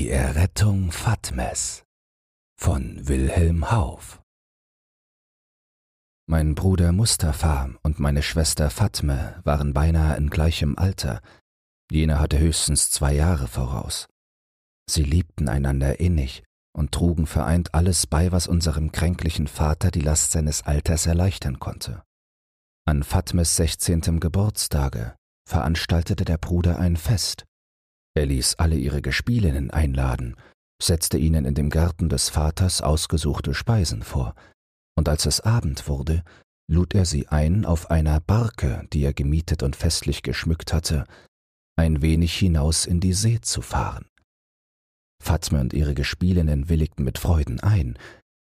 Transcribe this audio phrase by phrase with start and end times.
[0.00, 1.84] Die Errettung Fatmes
[2.58, 4.22] von Wilhelm Hauff
[6.26, 11.20] Mein Bruder Mustafa und meine Schwester Fatme waren beinahe in gleichem Alter,
[11.90, 14.08] jener hatte höchstens zwei Jahre voraus.
[14.88, 20.32] Sie liebten einander innig und trugen vereint alles bei, was unserem kränklichen Vater die Last
[20.32, 22.02] seines Alters erleichtern konnte.
[22.86, 25.14] An Fatmes sechzehntem Geburtstage
[25.46, 27.44] veranstaltete der Bruder ein Fest,
[28.14, 30.36] er ließ alle ihre Gespielinnen einladen,
[30.82, 34.34] setzte ihnen in dem Garten des Vaters ausgesuchte Speisen vor,
[34.96, 36.24] und als es Abend wurde,
[36.70, 41.04] lud er sie ein, auf einer Barke, die er gemietet und festlich geschmückt hatte,
[41.76, 44.06] ein wenig hinaus in die See zu fahren.
[45.22, 47.98] Fatme und ihre Gespielinnen willigten mit Freuden ein,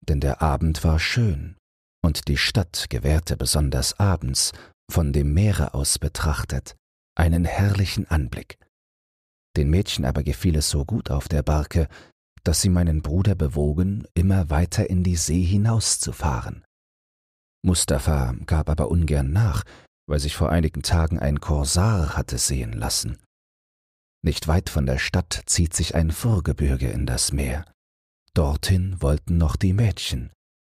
[0.07, 1.55] denn der Abend war schön,
[2.03, 4.53] und die Stadt gewährte besonders abends,
[4.89, 6.75] von dem Meere aus betrachtet,
[7.15, 8.57] einen herrlichen Anblick.
[9.57, 11.87] Den Mädchen aber gefiel es so gut auf der Barke,
[12.43, 16.63] dass sie meinen Bruder bewogen, immer weiter in die See hinauszufahren.
[17.63, 19.63] Mustafa gab aber ungern nach,
[20.07, 23.17] weil sich vor einigen Tagen ein Korsar hatte sehen lassen.
[24.23, 27.65] Nicht weit von der Stadt zieht sich ein Vorgebirge in das Meer.
[28.33, 30.31] Dorthin wollten noch die Mädchen,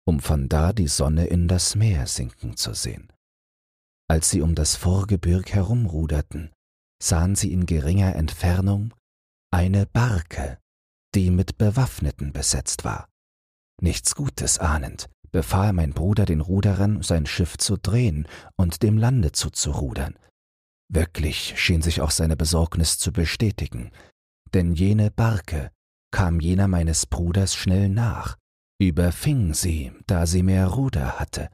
[0.06, 3.12] um von da die Sonne in das Meer sinken zu sehen.
[4.08, 6.52] Als sie um das Vorgebirg herumruderten,
[7.04, 8.94] sahen sie in geringer Entfernung
[9.52, 10.58] eine Barke,
[11.14, 13.08] die mit Bewaffneten besetzt war.
[13.80, 19.32] Nichts Gutes ahnend, befahl mein Bruder den Ruderern, sein Schiff zu drehen und dem Lande
[19.32, 20.18] zuzurudern.
[20.88, 23.90] Wirklich schien sich auch seine Besorgnis zu bestätigen,
[24.54, 25.70] denn jene Barke
[26.10, 28.36] kam jener meines Bruders schnell nach,
[28.80, 31.50] überfing sie, da sie mehr Ruder hatte,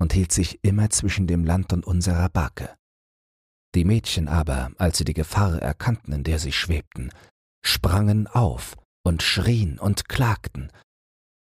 [0.00, 2.74] und hielt sich immer zwischen dem Land und unserer Barke.
[3.74, 7.10] Die Mädchen aber, als sie die Gefahr erkannten, in der sie schwebten,
[7.64, 10.70] sprangen auf und schrien und klagten.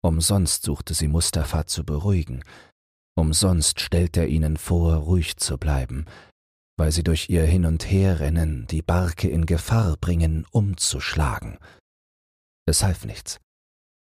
[0.01, 2.43] Umsonst suchte sie Mustafa zu beruhigen,
[3.17, 6.05] umsonst stellte er ihnen vor, ruhig zu bleiben,
[6.77, 11.57] weil sie durch ihr Hin und Herrennen die Barke in Gefahr bringen, umzuschlagen.
[12.65, 13.39] Es half nichts,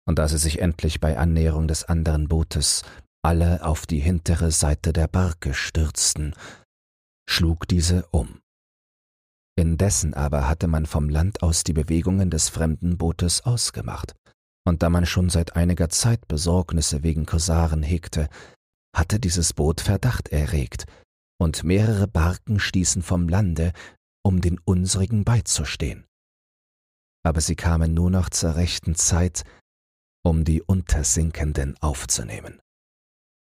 [0.08, 2.82] und da sie sich endlich bei Annäherung des anderen Bootes
[3.22, 6.34] alle auf die hintere Seite der Barke stürzten,
[7.28, 8.40] schlug diese um.
[9.56, 14.14] Indessen aber hatte man vom Land aus die Bewegungen des fremden Bootes ausgemacht,
[14.66, 18.28] und da man schon seit einiger Zeit Besorgnisse wegen Korsaren hegte,
[18.96, 20.86] hatte dieses Boot Verdacht erregt,
[21.40, 23.72] und mehrere Barken stießen vom Lande,
[24.24, 26.06] um den unsrigen beizustehen.
[27.24, 29.44] Aber sie kamen nur noch zur rechten Zeit,
[30.24, 32.60] um die Untersinkenden aufzunehmen.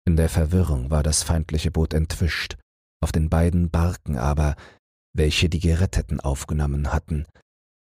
[0.06, 2.56] In der Verwirrung war das feindliche Boot entwischt,
[3.03, 4.57] auf den beiden Barken aber,
[5.15, 7.27] welche die Geretteten aufgenommen hatten,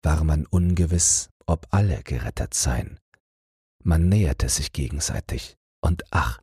[0.03, 2.99] war man ungewiss, ob alle gerettet seien.
[3.83, 6.41] Man näherte sich gegenseitig, und ach,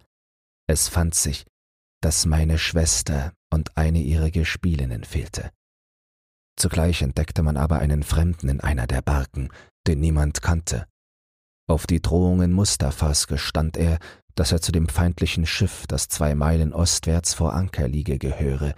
[0.66, 1.46] es fand sich,
[2.00, 5.50] dass meine Schwester und eine ihrer Gespielinnen fehlte.
[6.56, 9.50] Zugleich entdeckte man aber einen Fremden in einer der Barken,
[9.86, 10.86] den niemand kannte.
[11.68, 13.98] Auf die Drohungen Mustafas gestand er,
[14.34, 18.74] dass er zu dem feindlichen Schiff, das zwei Meilen ostwärts vor Anker liege, gehöre,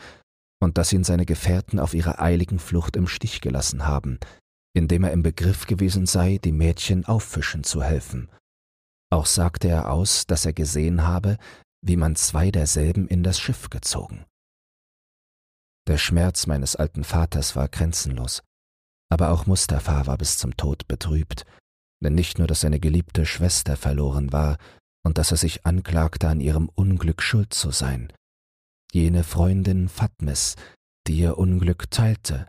[0.61, 4.19] und dass ihn seine Gefährten auf ihrer eiligen Flucht im Stich gelassen haben,
[4.75, 8.29] indem er im Begriff gewesen sei, die Mädchen auffischen zu helfen.
[9.11, 11.39] Auch sagte er aus, dass er gesehen habe,
[11.83, 14.25] wie man zwei derselben in das Schiff gezogen.
[15.89, 18.43] Der Schmerz meines alten Vaters war grenzenlos,
[19.09, 21.45] aber auch Mustafa war bis zum Tod betrübt,
[22.03, 24.59] denn nicht nur, dass seine geliebte Schwester verloren war,
[25.07, 28.13] und dass er sich anklagte, an ihrem Unglück schuld zu sein.
[28.93, 30.57] Jene Freundin Fatmes,
[31.07, 32.49] die ihr Unglück teilte,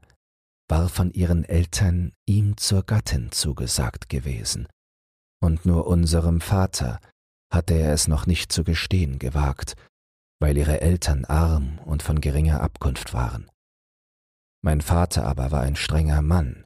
[0.67, 4.67] war von ihren Eltern ihm zur Gattin zugesagt gewesen,
[5.39, 6.99] und nur unserem Vater
[7.53, 9.75] hatte er es noch nicht zu gestehen gewagt,
[10.41, 13.51] weil ihre Eltern arm und von geringer Abkunft waren.
[14.63, 16.65] Mein Vater aber war ein strenger Mann.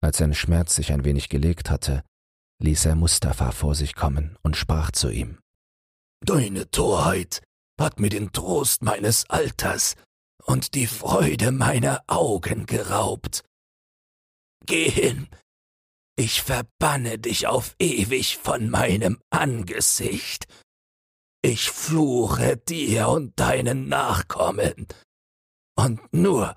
[0.00, 2.04] Als sein Schmerz sich ein wenig gelegt hatte,
[2.58, 5.38] ließ er Mustafa vor sich kommen und sprach zu ihm.
[6.24, 7.42] Deine Torheit
[7.78, 9.96] hat mir den Trost meines Alters
[10.44, 13.44] und die Freude meiner Augen geraubt.
[14.64, 15.28] Geh hin,
[16.18, 20.46] ich verbanne dich auf ewig von meinem Angesicht.
[21.42, 24.86] Ich fluche dir und deinen Nachkommen.
[25.76, 26.54] Und nur,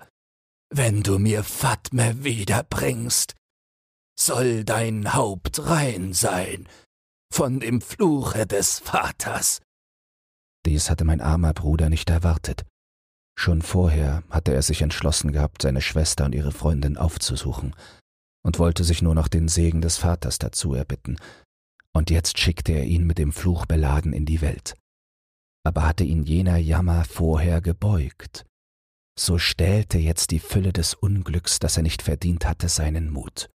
[0.70, 3.34] wenn du mir Fatme wiederbringst,
[4.20, 6.68] soll dein Haupt rein sein
[7.32, 9.60] von dem Fluche des Vaters.
[10.66, 12.64] Dies hatte mein armer Bruder nicht erwartet.
[13.38, 17.74] Schon vorher hatte er sich entschlossen gehabt, seine Schwester und ihre Freundin aufzusuchen.
[18.42, 21.18] und wollte sich nur noch den Segen des Vaters dazu erbitten,
[21.92, 24.74] und jetzt schickte er ihn mit dem Fluch beladen in die Welt.
[25.62, 28.46] Aber hatte ihn jener Jammer vorher gebeugt,
[29.18, 33.50] so stählte jetzt die Fülle des Unglücks, das er nicht verdient hatte, seinen Mut.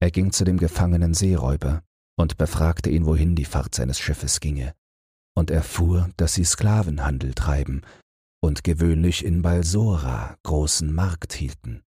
[0.00, 1.82] Er ging zu dem gefangenen Seeräuber
[2.16, 4.74] und befragte ihn, wohin die Fahrt seines Schiffes ginge,
[5.36, 7.82] und erfuhr, dass sie Sklavenhandel treiben
[8.40, 11.82] und gewöhnlich in Balsora großen Markt hielten.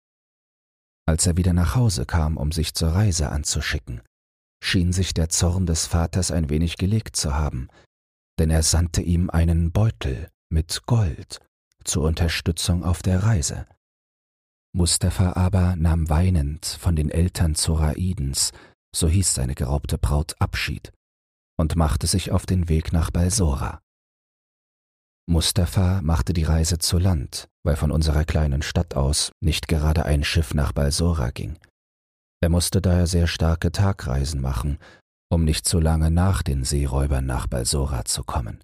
[1.08, 4.02] Als er wieder nach Hause kam, um sich zur Reise anzuschicken,
[4.64, 7.68] schien sich der Zorn des Vaters ein wenig gelegt zu haben,
[8.40, 11.40] denn er sandte ihm einen Beutel mit Gold
[11.84, 13.66] zur Unterstützung auf der Reise.
[14.74, 18.52] Mustafa aber nahm weinend von den Eltern Zoraidens,
[18.96, 20.92] so hieß seine geraubte Braut, Abschied
[21.60, 23.82] und machte sich auf den Weg nach Balsora.
[25.30, 30.24] Mustafa machte die Reise zu Land, weil von unserer kleinen Stadt aus nicht gerade ein
[30.24, 31.58] Schiff nach Balsora ging.
[32.42, 34.80] Er musste daher sehr starke Tagreisen machen,
[35.32, 38.64] um nicht zu lange nach den Seeräubern nach Balsora zu kommen.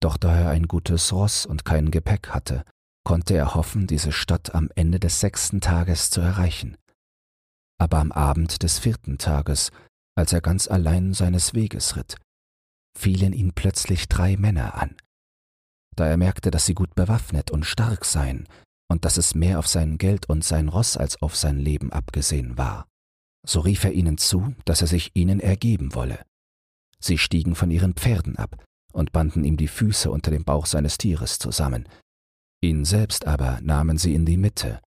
[0.00, 2.64] Doch da er ein gutes Ross und kein Gepäck hatte,
[3.08, 6.76] konnte er hoffen, diese Stadt am Ende des sechsten Tages zu erreichen.
[7.80, 9.70] Aber am Abend des vierten Tages,
[10.14, 12.16] als er ganz allein seines Weges ritt,
[12.94, 14.94] fielen ihn plötzlich drei Männer an.
[15.96, 18.46] Da er merkte, dass sie gut bewaffnet und stark seien
[18.90, 22.58] und dass es mehr auf sein Geld und sein Ross als auf sein Leben abgesehen
[22.58, 22.86] war,
[23.46, 26.22] so rief er ihnen zu, dass er sich ihnen ergeben wolle.
[27.00, 28.62] Sie stiegen von ihren Pferden ab
[28.92, 31.88] und banden ihm die Füße unter dem Bauch seines Tieres zusammen.
[32.60, 34.80] Ihn selbst aber nahmen sie in die Mitte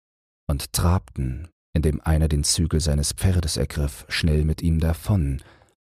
[0.48, 5.42] und trabten, indem einer den Zügel seines Pferdes ergriff, schnell mit ihm davon,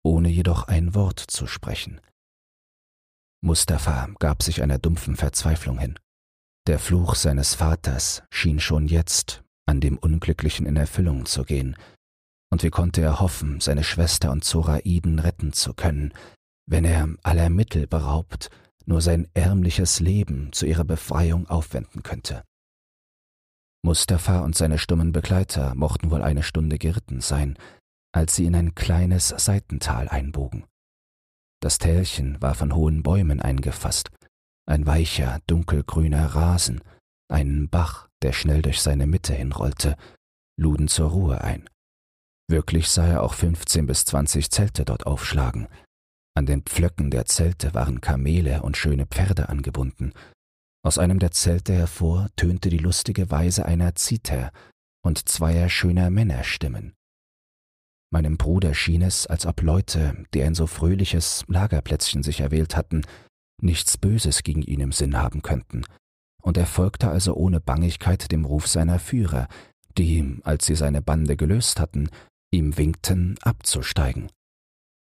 [0.04, 2.00] ohne jedoch ein Wort zu sprechen.
[3.42, 6.00] Mustafa gab sich einer dumpfen Verzweiflung hin.
[6.68, 11.76] Der Fluch seines Vaters schien schon jetzt an dem Unglücklichen in Erfüllung zu gehen,
[12.52, 16.14] und wie konnte er hoffen, seine Schwester und Zoraiden retten zu können,
[16.68, 18.52] wenn er aller Mittel beraubt
[18.86, 22.44] nur sein ärmliches Leben zu ihrer Befreiung aufwenden könnte.
[23.86, 27.58] Mustafa und seine stummen Begleiter mochten wohl eine Stunde geritten sein,
[28.14, 30.66] als sie in ein kleines Seitental einbogen.
[31.62, 34.10] Das Tälchen war von hohen Bäumen eingefasst,
[34.66, 36.82] ein weicher, dunkelgrüner Rasen,
[37.30, 39.98] ein Bach, der schnell durch seine Mitte hinrollte,
[40.58, 41.70] luden zur Ruhe ein.
[42.50, 45.68] Wirklich sah er auch fünfzehn bis zwanzig Zelte dort aufschlagen,
[46.36, 50.14] an den Pflöcken der Zelte waren Kamele und schöne Pferde angebunden.
[50.84, 54.52] Aus einem der Zelte hervor tönte die lustige Weise einer Zither
[55.04, 56.94] und zweier schöner Männerstimmen.
[58.12, 63.02] Meinem Bruder schien es, als ob Leute, die ein so fröhliches Lagerplätzchen sich erwählt hatten,
[63.62, 65.84] nichts Böses gegen ihn im Sinn haben könnten,
[66.42, 69.48] und er folgte also ohne Bangigkeit dem Ruf seiner Führer,
[69.98, 72.10] die, als sie seine Bande gelöst hatten,
[72.52, 74.30] ihm winkten, abzusteigen.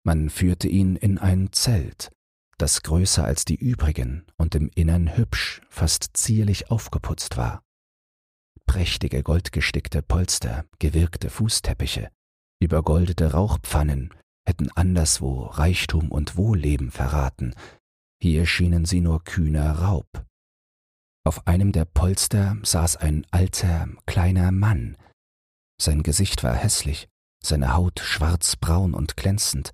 [0.06, 2.12] Man führte ihn in ein Zelt,
[2.58, 7.64] das größer als die übrigen und im Innern hübsch, fast zierlich aufgeputzt war.
[8.66, 12.10] Prächtige goldgestickte Polster, gewirkte Fußteppiche,
[12.62, 14.14] übergoldete Rauchpfannen
[14.46, 17.56] hätten anderswo Reichtum und Wohlleben verraten,
[18.22, 20.26] hier schienen sie nur kühner Raub.
[21.26, 24.98] Auf einem der Polster saß ein alter, kleiner Mann.
[25.82, 27.08] Sein Gesicht war hässlich,
[27.42, 29.72] seine Haut schwarzbraun und glänzend,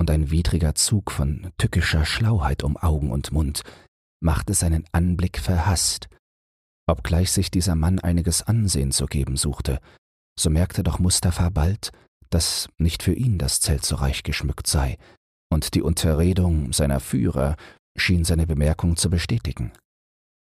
[0.00, 3.62] und ein widriger Zug von tückischer Schlauheit um Augen und Mund
[4.20, 6.08] machte seinen Anblick verhaßt.
[6.88, 9.78] Obgleich sich dieser Mann einiges Ansehen zu geben suchte,
[10.38, 11.92] so merkte doch Mustafa bald,
[12.30, 14.96] dass nicht für ihn das Zelt so reich geschmückt sei,
[15.52, 17.56] und die Unterredung seiner Führer
[17.94, 19.72] schien seine Bemerkung zu bestätigen.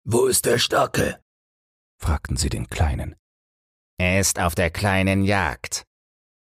[0.03, 1.19] Wo ist der Starke?
[1.99, 3.15] fragten sie den Kleinen.
[3.97, 5.83] Er ist auf der kleinen Jagd,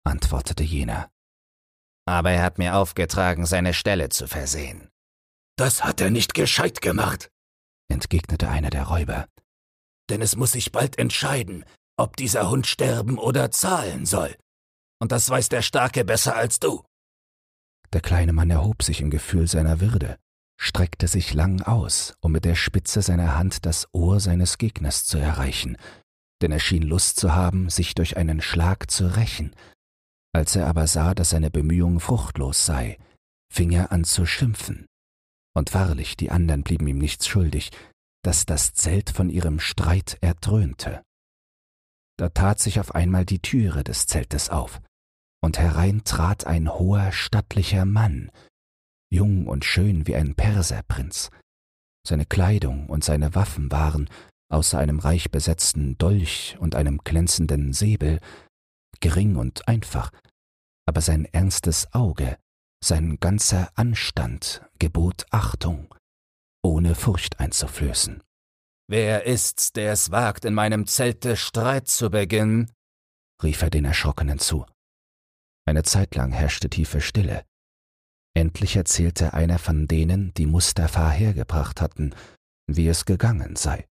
[0.05, 1.12] antwortete jener
[2.07, 4.89] aber er hat mir aufgetragen, seine Stelle zu versehen.
[5.57, 7.31] Das hat er nicht gescheit gemacht,
[7.89, 9.27] entgegnete einer der Räuber.
[10.11, 11.65] Denn es muss sich bald entscheiden,
[11.97, 14.35] ob dieser Hund sterben oder zahlen soll.
[15.01, 16.83] Und das weiß der Starke besser als du.
[17.93, 20.17] Der kleine Mann erhob sich im Gefühl seiner Würde,
[20.59, 25.19] streckte sich lang aus, um mit der Spitze seiner Hand das Ohr seines Gegners zu
[25.19, 25.77] erreichen,
[26.41, 29.55] denn er schien Lust zu haben, sich durch einen Schlag zu rächen,
[30.33, 32.99] als er aber sah, dass seine Bemühung fruchtlos sei,
[33.53, 34.87] fing er an zu schimpfen.
[35.55, 37.71] Und wahrlich, die anderen blieben ihm nichts schuldig,
[38.23, 41.03] dass das Zelt von ihrem Streit erdröhnte.
[42.19, 44.81] Da tat sich auf einmal die Türe des Zeltes auf,
[45.43, 48.31] und herein trat ein hoher, stattlicher Mann,
[49.11, 51.31] jung und schön wie ein Perserprinz.
[52.07, 54.09] Seine Kleidung und seine Waffen waren,
[54.49, 58.21] außer einem reich besetzten Dolch und einem glänzenden Säbel,
[59.03, 60.11] gering und einfach,
[60.87, 62.39] aber sein ernstes Auge,
[62.83, 65.95] sein ganzer Anstand gebot Achtung,
[66.63, 68.23] ohne Furcht einzuflößen.
[68.89, 72.73] Wer ist's, der es wagt, in meinem Zelte Streit zu beginnen?
[73.43, 74.65] rief er den Erschrockenen zu.
[75.67, 77.45] Eine Zeit lang herrschte tiefe Stille.
[78.35, 82.15] Endlich erzählte einer von denen, die Mustafa hergebracht hatten,
[82.67, 83.87] wie es gegangen sei.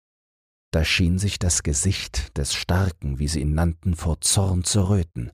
[0.76, 5.33] Da schien sich das Gesicht des Starken, wie sie ihn nannten, vor Zorn zu röten.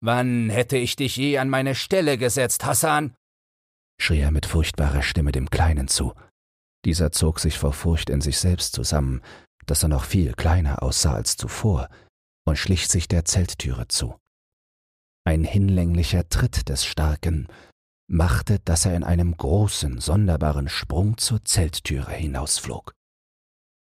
[0.00, 3.14] Wann hätte ich dich je an meine Stelle gesetzt, Hassan?
[4.00, 6.14] schrie er mit furchtbarer Stimme dem Kleinen zu.
[6.86, 9.20] Dieser zog sich vor Furcht in sich selbst zusammen,
[9.66, 11.90] dass er noch viel kleiner aussah als zuvor,
[12.46, 14.16] und schlich sich der Zelttüre zu.
[15.26, 17.48] Ein hinlänglicher Tritt des Starken
[18.10, 22.94] machte, dass er in einem großen, sonderbaren Sprung zur Zelttüre hinausflog.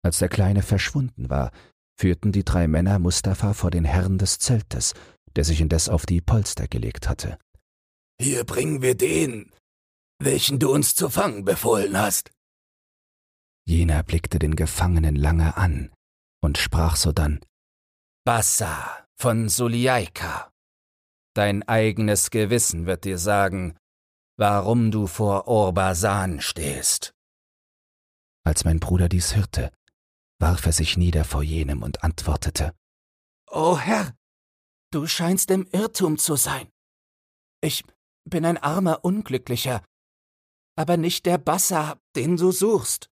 [0.03, 1.53] Als der Kleine verschwunden war,
[1.99, 4.95] führten die drei Männer Mustafa vor den Herrn des Zeltes,
[5.37, 7.39] der sich indes auf die Polster gelegt hatte.
[8.21, 9.51] Hier bringen wir den,
[10.19, 12.31] welchen du uns zu fangen befohlen hast.
[13.67, 15.93] Jener blickte den Gefangenen lange an
[16.43, 17.41] und sprach sodann
[18.25, 20.51] Bassa von Suliaika.
[21.35, 23.77] Dein eigenes Gewissen wird dir sagen,
[24.37, 27.13] warum du vor Orbasan stehst.
[28.45, 29.71] Als mein Bruder dies hörte,
[30.41, 32.75] warf er sich nieder vor jenem und antwortete
[33.51, 34.15] O Herr,
[34.93, 36.69] du scheinst im Irrtum zu sein.
[37.63, 37.85] Ich
[38.25, 39.83] bin ein armer Unglücklicher,
[40.77, 43.11] aber nicht der Bassa, den du suchst.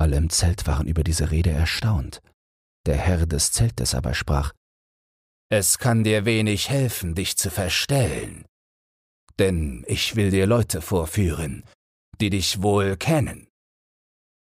[0.00, 2.20] Alle im Zelt waren über diese Rede erstaunt.
[2.86, 4.52] Der Herr des Zeltes aber sprach
[5.50, 8.46] Es kann dir wenig helfen, dich zu verstellen,
[9.38, 11.64] denn ich will dir Leute vorführen,
[12.20, 13.47] die dich wohl kennen.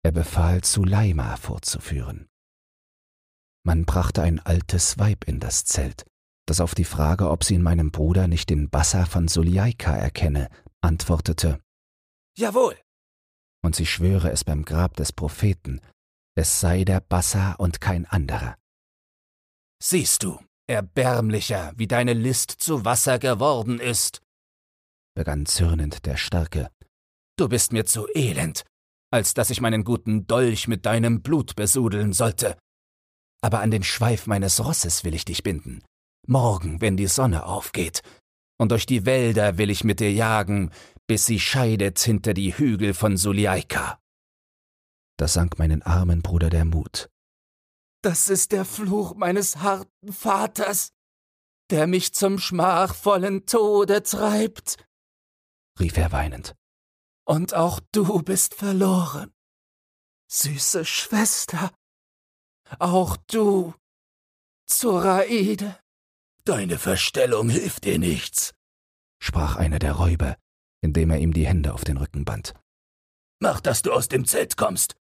[0.03, 2.27] Er befahl, Sulaima vorzuführen.
[3.65, 6.05] Man brachte ein altes Weib in das Zelt,
[6.45, 10.49] das auf die Frage, ob sie in meinem Bruder nicht den Bassa von Suliaika erkenne,
[10.81, 11.61] antwortete
[12.37, 12.77] Jawohl.
[13.63, 15.79] Und sie schwöre es beim Grab des Propheten,
[16.35, 18.57] es sei der Bassa und kein anderer.
[19.81, 24.21] Siehst du, erbärmlicher, wie deine List zu Wasser geworden ist,
[25.15, 26.71] begann zürnend der Starke.
[27.37, 28.65] Du bist mir zu elend,
[29.13, 32.57] als dass ich meinen guten Dolch mit deinem Blut besudeln sollte.
[33.41, 35.83] Aber an den Schweif meines Rosses will ich dich binden,
[36.25, 38.01] morgen, wenn die Sonne aufgeht,
[38.59, 40.71] und durch die Wälder will ich mit dir jagen,
[41.05, 43.99] bis sie scheidet hinter die Hügel von Suliaika.
[45.17, 47.07] Da sank meinen armen Bruder der Mut.
[48.01, 50.89] Das ist der Fluch meines harten Vaters,
[51.69, 54.83] der mich zum schmachvollen Tode treibt,
[55.79, 56.55] rief er weinend.
[57.25, 59.33] Und auch du bist verloren,
[60.29, 61.71] süße Schwester,
[62.79, 63.73] auch du,
[64.67, 65.79] Zoraide.
[66.45, 68.53] Deine Verstellung hilft dir nichts,
[69.21, 70.37] sprach einer der Räuber,
[70.81, 72.53] indem er ihm die Hände auf den Rücken band.
[73.39, 74.95] Mach, dass du aus dem Zelt kommst,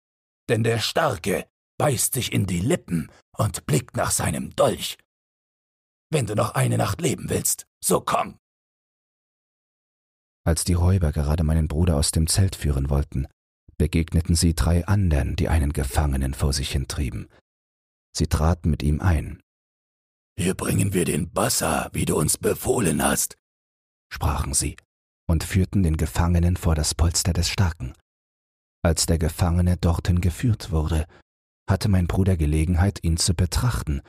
[0.48, 1.48] denn der Starke
[1.78, 4.98] beißt sich in die Lippen und blickt nach seinem Dolch.
[6.10, 8.38] Wenn du noch eine Nacht leben willst, so komm.
[10.48, 13.26] Als die Räuber gerade meinen Bruder aus dem Zelt führen wollten,
[13.76, 17.28] begegneten sie drei anderen, die einen Gefangenen vor sich hintrieben.
[18.16, 19.42] Sie traten mit ihm ein.
[20.40, 23.36] Hier bringen wir den Bassa, wie du uns befohlen hast,
[24.10, 24.78] sprachen sie
[25.28, 27.92] und führten den Gefangenen vor das Polster des Starken.
[28.82, 31.04] Als der Gefangene dorthin geführt wurde,
[31.68, 34.00] hatte mein Bruder Gelegenheit, ihn zu betrachten,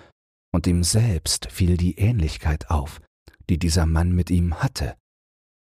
[0.53, 3.01] und ihm selbst fiel die Ähnlichkeit auf,
[3.49, 4.95] die dieser Mann mit ihm hatte,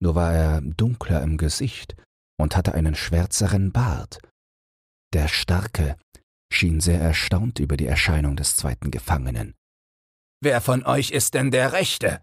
[0.00, 1.97] nur war er dunkler im Gesicht
[2.38, 4.21] und hatte einen schwärzeren Bart.
[5.12, 5.97] Der Starke
[6.52, 9.55] schien sehr erstaunt über die Erscheinung des zweiten Gefangenen.
[10.40, 12.23] Wer von euch ist denn der Rechte?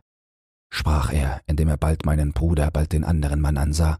[0.74, 4.00] sprach er, indem er bald meinen Bruder, bald den anderen Mann ansah.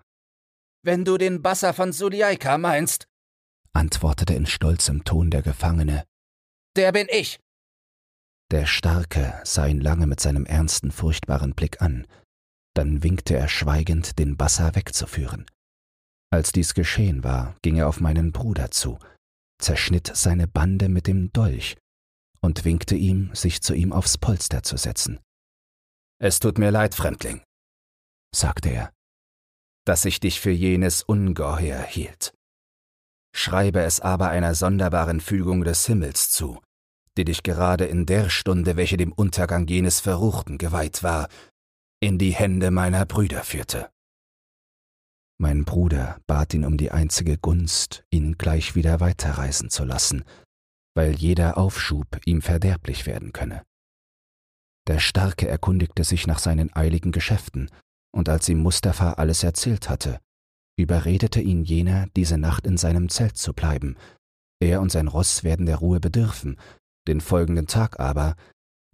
[0.84, 3.08] Wenn du den Bassa von Suliaika meinst,
[3.74, 6.06] antwortete in stolzem Ton der Gefangene.
[6.76, 7.40] Der bin ich.
[8.52, 12.06] Der Starke sah ihn lange mit seinem ernsten, furchtbaren Blick an,
[12.76, 15.46] dann winkte er schweigend, den Bassa wegzuführen.
[16.32, 19.00] Als dies geschehen war, ging er auf meinen Bruder zu,
[19.60, 21.78] zerschnitt seine Bande mit dem Dolch
[22.42, 25.20] und winkte ihm, sich zu ihm aufs Polster zu setzen.
[26.20, 27.42] Es tut mir leid, Fremdling,
[28.34, 28.92] sagte er,
[29.86, 32.34] dass ich dich für jenes Ungeheuer hielt.
[33.36, 36.62] Schreibe es aber einer sonderbaren Fügung des Himmels zu,
[37.18, 41.28] die dich gerade in der Stunde, welche dem Untergang jenes Verruchten geweiht war,
[42.00, 43.90] in die Hände meiner Brüder führte.
[45.38, 50.24] Mein Bruder bat ihn um die einzige Gunst, ihn gleich wieder weiterreisen zu lassen,
[50.96, 53.64] weil jeder Aufschub ihm verderblich werden könne.
[54.88, 57.70] Der Starke erkundigte sich nach seinen eiligen Geschäften,
[58.14, 60.22] und als ihm Mustafa alles erzählt hatte,
[60.78, 63.98] überredete ihn jener, diese Nacht in seinem Zelt zu bleiben.
[64.62, 66.58] Er und sein Ross werden der Ruhe bedürfen,
[67.08, 68.36] den folgenden Tag aber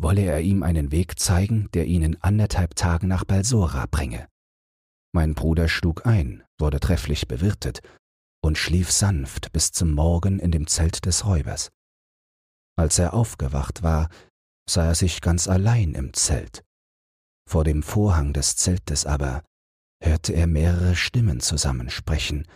[0.02, 4.28] wolle er ihm einen Weg zeigen, der ihn in anderthalb Tagen nach Balsora bringe.
[5.14, 7.82] Mein Bruder schlug ein, wurde trefflich bewirtet
[8.44, 11.70] und schlief sanft bis zum Morgen in dem Zelt des Räubers.
[12.78, 14.10] Als er aufgewacht war,
[14.70, 16.64] sah er sich ganz allein im Zelt.
[17.48, 19.44] Vor dem Vorhang des Zeltes aber
[20.02, 22.48] hörte er mehrere Stimmen zusammensprechen,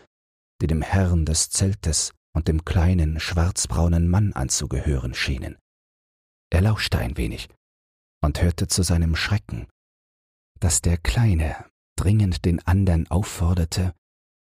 [0.61, 5.57] die dem Herrn des Zeltes und dem kleinen schwarzbraunen Mann anzugehören schienen.
[6.51, 7.49] Er lauschte ein wenig
[8.21, 9.67] und hörte zu seinem Schrecken,
[10.59, 13.93] dass der Kleine dringend den andern aufforderte,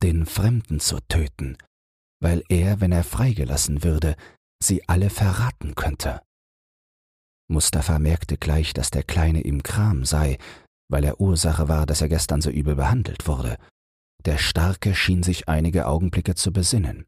[0.03, 1.57] den Fremden zu töten,
[2.21, 4.17] weil er, wenn er freigelassen würde,
[4.63, 6.23] sie alle verraten könnte.
[7.49, 10.39] Mustafa merkte gleich, dass der Kleine im Kram sei,
[10.89, 13.59] weil er Ursache war, dass er gestern so übel behandelt wurde.
[14.25, 17.07] Der Starke schien sich einige Augenblicke zu besinnen.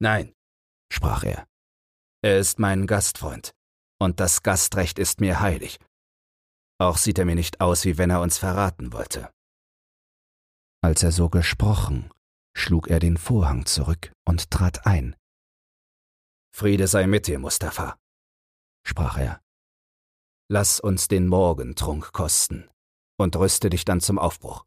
[0.00, 0.32] Nein,
[0.92, 1.46] sprach er.
[2.22, 3.52] Er ist mein Gastfreund,
[4.02, 5.78] und das Gastrecht ist mir heilig.
[6.78, 9.32] Auch sieht er mir nicht aus, wie wenn er uns verraten wollte.
[10.82, 12.10] Als er so gesprochen,
[12.56, 15.14] schlug er den Vorhang zurück und trat ein.
[16.52, 17.96] Friede sei mit dir, Mustafa,
[18.84, 19.40] sprach er.
[20.50, 22.68] Lass uns den Morgentrunk kosten
[23.18, 24.64] und rüste dich dann zum Aufbruch.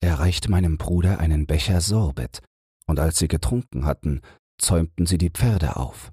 [0.00, 2.42] Er reichte meinem Bruder einen Becher Sorbet,
[2.86, 4.22] und als sie getrunken hatten,
[4.58, 6.12] zäumten sie die Pferde auf.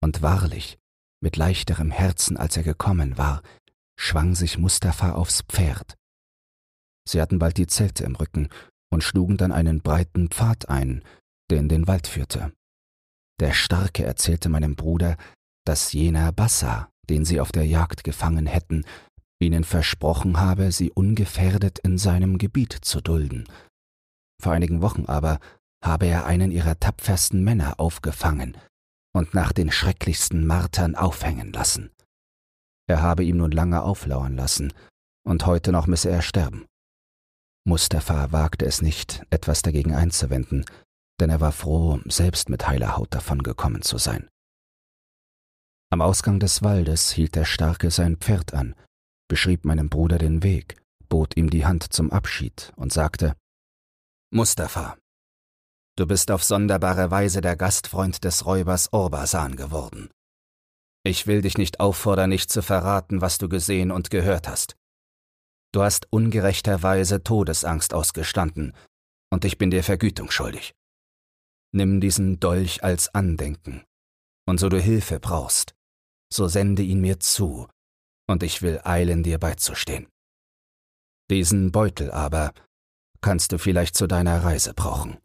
[0.00, 0.78] Und wahrlich,
[1.20, 3.42] mit leichterem Herzen, als er gekommen war,
[3.98, 5.96] schwang sich Mustafa aufs Pferd.
[7.08, 8.48] Sie hatten bald die Zelte im Rücken
[8.90, 11.02] und schlugen dann einen breiten Pfad ein,
[11.50, 12.52] der in den Wald führte.
[13.40, 15.16] Der Starke erzählte meinem Bruder,
[15.64, 18.84] dass jener Bassa, den sie auf der Jagd gefangen hätten,
[19.40, 23.46] ihnen versprochen habe, sie ungefährdet in seinem Gebiet zu dulden.
[24.42, 25.38] Vor einigen Wochen aber
[25.84, 28.56] habe er einen ihrer tapfersten Männer aufgefangen
[29.18, 31.90] und nach den schrecklichsten Martern aufhängen lassen.
[32.88, 34.72] Er habe ihm nun lange auflauern lassen,
[35.26, 36.66] und heute noch müsse er sterben.
[37.66, 40.64] Mustafa wagte es nicht, etwas dagegen einzuwenden,
[41.20, 44.28] denn er war froh, selbst mit heiler Haut davongekommen zu sein.
[45.90, 48.74] Am Ausgang des Waldes hielt der Starke sein Pferd an,
[49.28, 53.34] beschrieb meinem Bruder den Weg, bot ihm die Hand zum Abschied und sagte
[54.30, 54.96] Mustafa,
[55.98, 60.10] du bist auf sonderbare Weise der Gastfreund des Räubers Orbasan geworden.
[61.04, 64.76] Ich will dich nicht auffordern, nicht zu verraten, was du gesehen und gehört hast.
[65.72, 68.74] Du hast ungerechterweise Todesangst ausgestanden,
[69.30, 70.72] und ich bin dir Vergütung schuldig.
[71.72, 73.84] Nimm diesen Dolch als Andenken,
[74.46, 75.74] und so du Hilfe brauchst,
[76.32, 77.68] so sende ihn mir zu,
[78.28, 80.06] und ich will eilen, dir beizustehen.
[81.30, 82.52] Diesen Beutel aber
[83.20, 85.18] kannst du vielleicht zu deiner Reise brauchen.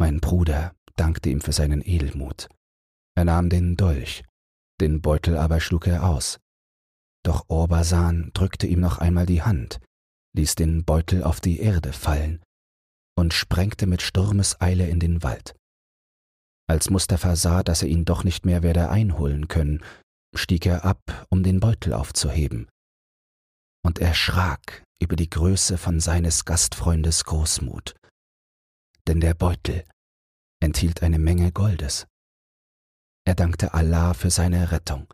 [0.00, 2.48] Mein Bruder dankte ihm für seinen Edelmut.
[3.14, 4.24] Er nahm den Dolch,
[4.80, 6.40] den Beutel aber schlug er aus.
[7.22, 9.78] Doch Orbasan drückte ihm noch einmal die Hand,
[10.34, 12.42] ließ den Beutel auf die Erde fallen
[13.14, 15.54] und sprengte mit Sturmeseile in den Wald.
[16.66, 19.84] Als Mustafa sah, dass er ihn doch nicht mehr werde einholen können,
[20.34, 22.70] stieg er ab, um den Beutel aufzuheben.
[23.84, 27.99] Und erschrak über die Größe von seines Gastfreundes Großmut.
[29.10, 29.82] Denn der Beutel
[30.62, 32.06] enthielt eine Menge Goldes.
[33.26, 35.12] Er dankte Allah für seine Rettung,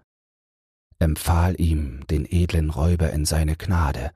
[0.99, 4.13] empfahl ihm den edlen Räuber in seine Gnade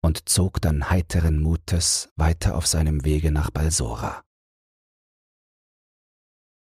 [0.00, 4.22] und zog dann heiteren Mutes weiter auf seinem Wege nach Balsora.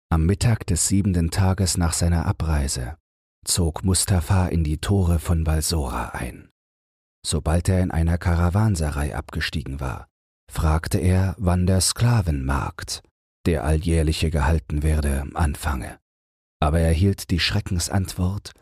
[0.09, 2.97] Am Mittag des siebenten Tages nach seiner Abreise
[3.45, 6.49] zog Mustafa in die Tore von Balsora ein.
[7.25, 10.09] Sobald er in einer Karawanserei abgestiegen war,
[10.51, 13.03] fragte er, wann der Sklavenmarkt,
[13.45, 15.99] der alljährliche gehalten werde, anfange.
[16.61, 18.53] Aber er erhielt die Schreckensantwort,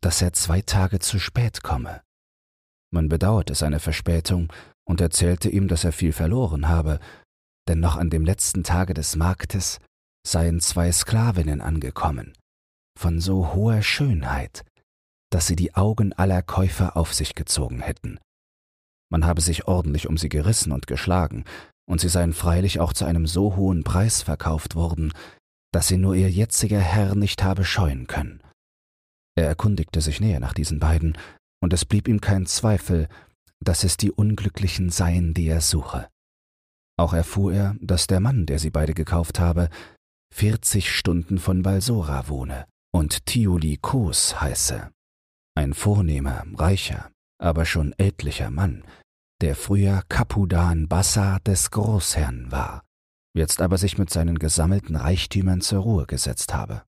[0.00, 2.02] dass er zwei Tage zu spät komme.
[2.92, 4.52] Man bedauerte seine Verspätung
[4.84, 7.00] und erzählte ihm, dass er viel verloren habe,
[7.68, 9.80] denn noch an dem letzten Tage des Marktes
[10.26, 12.34] seien zwei Sklavinnen angekommen,
[12.98, 14.64] von so hoher Schönheit,
[15.30, 18.18] dass sie die Augen aller Käufer auf sich gezogen hätten.
[19.14, 21.44] Man habe sich ordentlich um sie gerissen und geschlagen,
[21.88, 25.12] und sie seien freilich auch zu einem so hohen Preis verkauft worden,
[25.72, 28.42] dass sie nur ihr jetziger Herr nicht habe scheuen können.
[29.36, 31.16] Er erkundigte sich näher nach diesen beiden,
[31.62, 33.06] und es blieb ihm kein Zweifel,
[33.60, 36.08] dass es die Unglücklichen seien, die er suche.
[36.98, 39.68] Auch erfuhr er, dass der Mann, der sie beide gekauft habe,
[40.34, 44.90] vierzig Stunden von Balsora wohne und Tiuli Kos heiße.
[45.54, 48.82] ein vornehmer, reicher, aber schon ältlicher Mann,
[49.40, 52.82] der früher Kapudan Bassa des Großherrn war,
[53.36, 56.82] jetzt aber sich mit seinen gesammelten Reichtümern zur Ruhe gesetzt habe.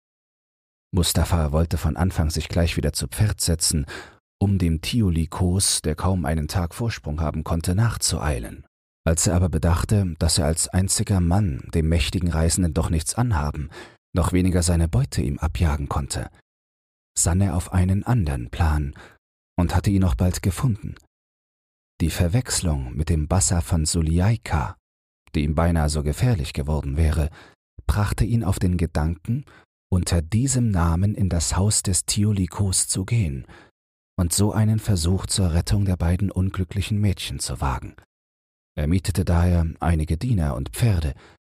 [0.93, 3.85] Mustafa wollte von Anfang sich gleich wieder zu Pferd setzen,
[4.39, 8.65] um dem Tiolikos, der kaum einen Tag Vorsprung haben konnte, nachzueilen.
[9.05, 13.69] Als er aber bedachte, dass er als einziger Mann dem mächtigen Reisenden doch nichts anhaben,
[14.13, 16.29] noch weniger seine Beute ihm abjagen konnte,
[17.17, 18.95] sann er auf einen anderen Plan
[19.57, 20.95] und hatte ihn auch bald gefunden.
[22.01, 24.75] Die Verwechslung mit dem Bassa von Suliaika,
[25.33, 27.29] die ihm beinahe so gefährlich geworden wäre,
[27.87, 29.45] brachte ihn auf den Gedanken,
[29.89, 33.47] unter diesem Namen in das Haus des Thiolikos zu gehen
[34.17, 37.95] und so einen Versuch zur Rettung der beiden unglücklichen Mädchen zu wagen.
[38.77, 41.13] Er mietete daher einige Diener und Pferde,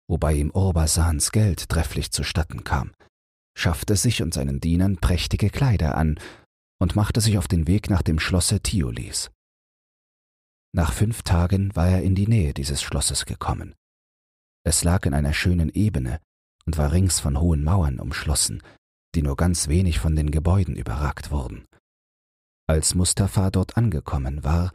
[0.08, 2.92] wobei ihm Orbasans Geld trefflich zustatten kam,
[3.54, 6.18] schaffte sich und seinen Dienern prächtige Kleider an
[6.80, 9.30] und machte sich auf den Weg nach dem Schlosse Thiolis.
[10.72, 13.74] Nach fünf Tagen war er in die Nähe dieses Schlosses gekommen.
[14.64, 16.20] Es lag in einer schönen Ebene
[16.64, 18.62] und war rings von hohen Mauern umschlossen,
[19.14, 21.64] die nur ganz wenig von den Gebäuden überragt wurden.
[22.68, 24.70] Als Mustafa dort angekommen war,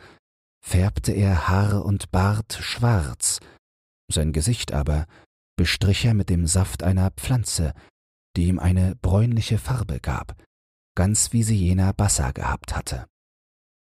[0.61, 3.39] färbte er Haar und Bart schwarz,
[4.11, 5.05] sein Gesicht aber
[5.55, 7.73] bestrich er mit dem Saft einer Pflanze,
[8.35, 10.35] die ihm eine bräunliche Farbe gab,
[10.95, 13.07] ganz wie sie jener Bassa gehabt hatte.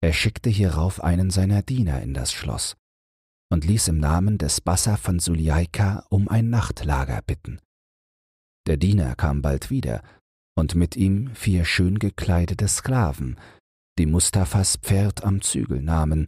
[0.03, 2.77] Er schickte hierauf einen seiner Diener in das Schloss
[3.51, 7.61] und ließ im Namen des Bassa von Suljaika um ein Nachtlager bitten.
[8.67, 10.03] Der Diener kam bald wieder,
[10.59, 13.39] und mit ihm vier schön gekleidete Sklaven,
[13.99, 16.27] die Mustafas Pferd am Zügel nahmen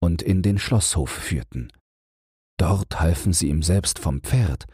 [0.00, 1.72] und in den Schlosshof führten.
[2.58, 4.66] Dort halfen sie ihm selbst vom Pferd,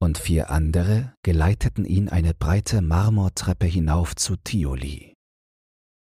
[0.00, 5.13] und vier andere geleiteten ihn eine breite Marmortreppe hinauf zu Tioli.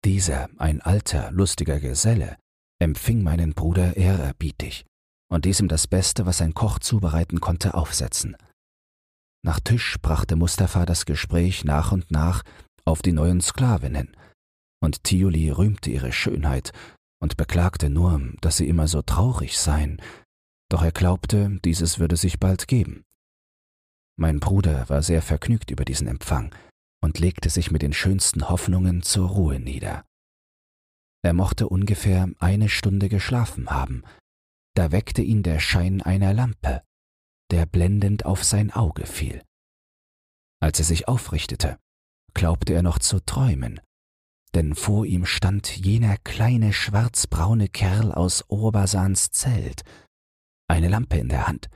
[0.05, 2.37] Dieser, ein alter, lustiger Geselle,
[2.81, 4.85] empfing meinen Bruder ehrerbietig
[5.29, 8.37] und ließ ihm das Beste, was ein Koch zubereiten konnte, aufsetzen.
[9.45, 12.43] Nach Tisch brachte Mustafa das Gespräch nach und nach
[12.85, 14.15] auf die neuen Sklavinnen,
[14.81, 16.71] und Thiuli rühmte ihre Schönheit
[17.21, 20.01] und beklagte nur, dass sie immer so traurig seien,
[20.69, 23.03] doch er glaubte, dieses würde sich bald geben.
[24.17, 26.53] Mein Bruder war sehr vergnügt über diesen Empfang
[27.01, 30.05] und legte sich mit den schönsten Hoffnungen zur Ruhe nieder.
[31.21, 34.03] Er mochte ungefähr eine Stunde geschlafen haben,
[34.75, 36.83] da weckte ihn der Schein einer Lampe,
[37.51, 39.43] der blendend auf sein Auge fiel.
[40.61, 41.77] Als er sich aufrichtete,
[42.33, 43.81] glaubte er noch zu träumen,
[44.53, 49.83] denn vor ihm stand jener kleine schwarzbraune Kerl aus Orbasans Zelt,
[50.69, 51.69] eine Lampe in der Hand,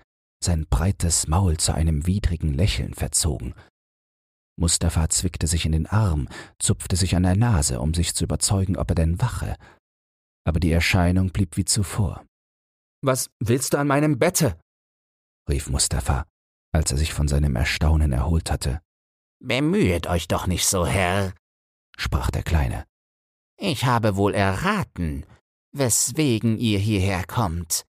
[0.44, 3.54] sein breites Maul zu einem widrigen Lächeln verzogen.
[4.56, 6.28] Mustafa zwickte sich in den Arm,
[6.60, 9.56] zupfte sich an der Nase, um sich zu überzeugen, ob er denn wache.
[10.46, 12.26] Aber die Erscheinung blieb wie zuvor.
[13.02, 14.60] Was willst du an meinem Bette?
[15.50, 16.26] rief Mustafa,
[16.72, 18.82] als er sich von seinem Erstaunen erholt hatte.
[19.40, 21.34] Bemühet euch doch nicht so, Herr,
[21.98, 22.86] sprach der Kleine.
[23.58, 25.26] Ich habe wohl erraten,
[25.74, 27.86] weswegen ihr hierher kommt.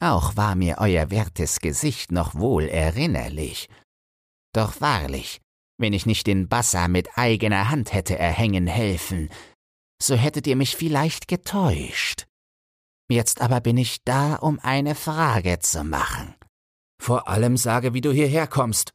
[0.00, 3.68] Auch war mir euer wertes Gesicht noch wohl erinnerlich.
[4.52, 5.40] Doch wahrlich,
[5.78, 9.28] wenn ich nicht den Bassa mit eigener Hand hätte erhängen helfen,
[10.00, 12.26] so hättet ihr mich vielleicht getäuscht.
[13.10, 16.34] Jetzt aber bin ich da, um eine Frage zu machen.
[17.02, 18.90] Vor allem sage, wie du hierher kommst,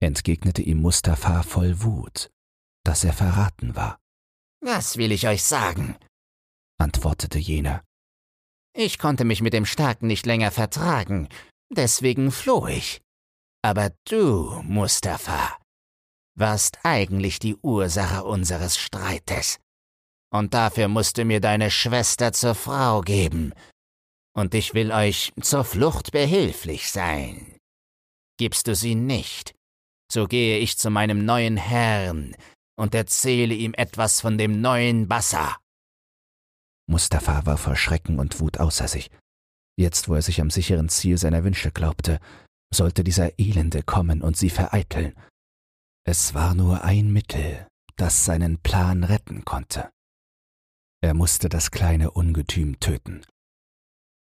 [0.00, 2.30] entgegnete ihm Mustafa voll Wut,
[2.84, 3.98] dass er verraten war.
[4.60, 5.96] Was will ich euch sagen?
[6.78, 7.82] antwortete jener.
[8.76, 11.28] Ich konnte mich mit dem Starken nicht länger vertragen,
[11.70, 13.00] deswegen floh ich.
[13.62, 15.56] Aber du, Mustafa,
[16.34, 19.58] warst eigentlich die Ursache unseres Streites.
[20.32, 23.52] Und dafür musst du mir deine Schwester zur Frau geben.
[24.36, 27.56] Und ich will euch zur Flucht behilflich sein.
[28.36, 29.54] Gibst du sie nicht,
[30.10, 32.34] so gehe ich zu meinem neuen Herrn
[32.76, 35.56] und erzähle ihm etwas von dem neuen Bassa.
[36.86, 39.10] Mustafa war vor Schrecken und Wut außer sich.
[39.76, 42.20] Jetzt, wo er sich am sicheren Ziel seiner Wünsche glaubte,
[42.72, 45.14] sollte dieser Elende kommen und sie vereiteln.
[46.06, 49.90] Es war nur ein Mittel, das seinen Plan retten konnte.
[51.02, 53.24] Er musste das kleine Ungetüm töten.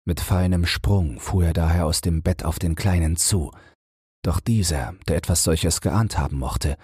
[0.07, 3.51] Mit feinem Sprung fuhr er daher aus dem Bett auf den Kleinen zu,
[4.23, 6.77] doch dieser, der etwas solches geahnt haben mochte,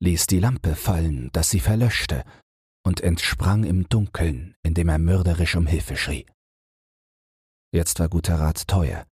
[0.00, 2.24] ließ die Lampe fallen, dass sie verlöschte,
[2.84, 6.26] und entsprang im Dunkeln, indem er mörderisch um Hilfe schrie.
[7.72, 9.04] Jetzt war guter Rat teuer.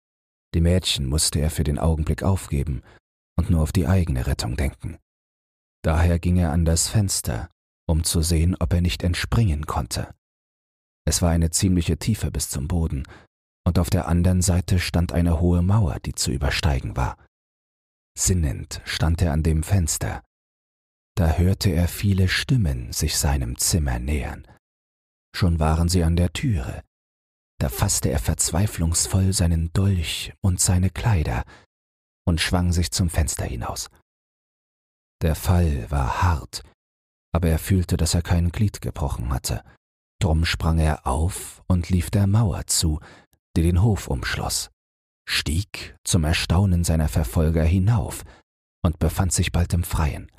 [0.53, 2.83] Die Mädchen musste er für den Augenblick aufgeben
[3.37, 4.97] und nur auf die eigene Rettung denken.
[5.85, 7.49] Daher ging er an das Fenster
[7.87, 10.13] um zu sehen, ob er nicht entspringen konnte.
[11.07, 13.03] Es war eine ziemliche Tiefe bis zum Boden,
[13.67, 17.17] und auf der anderen Seite stand eine hohe Mauer, die zu übersteigen war.
[18.17, 20.23] Sinnend stand er an dem Fenster.
[21.15, 24.47] Da hörte er viele Stimmen sich seinem Zimmer nähern.
[25.35, 26.83] Schon waren sie an der Türe.
[27.59, 31.43] Da fasste er verzweiflungsvoll seinen Dolch und seine Kleider
[32.27, 33.89] und schwang sich zum Fenster hinaus.
[35.21, 36.63] Der Fall war hart,
[37.33, 39.63] aber er fühlte, dass er kein Glied gebrochen hatte.
[40.21, 42.99] Drum sprang er auf und lief der Mauer zu,
[43.55, 44.69] die den Hof umschloss,
[45.27, 48.23] stieg zum Erstaunen seiner Verfolger hinauf
[48.83, 50.31] und befand sich bald im Freien.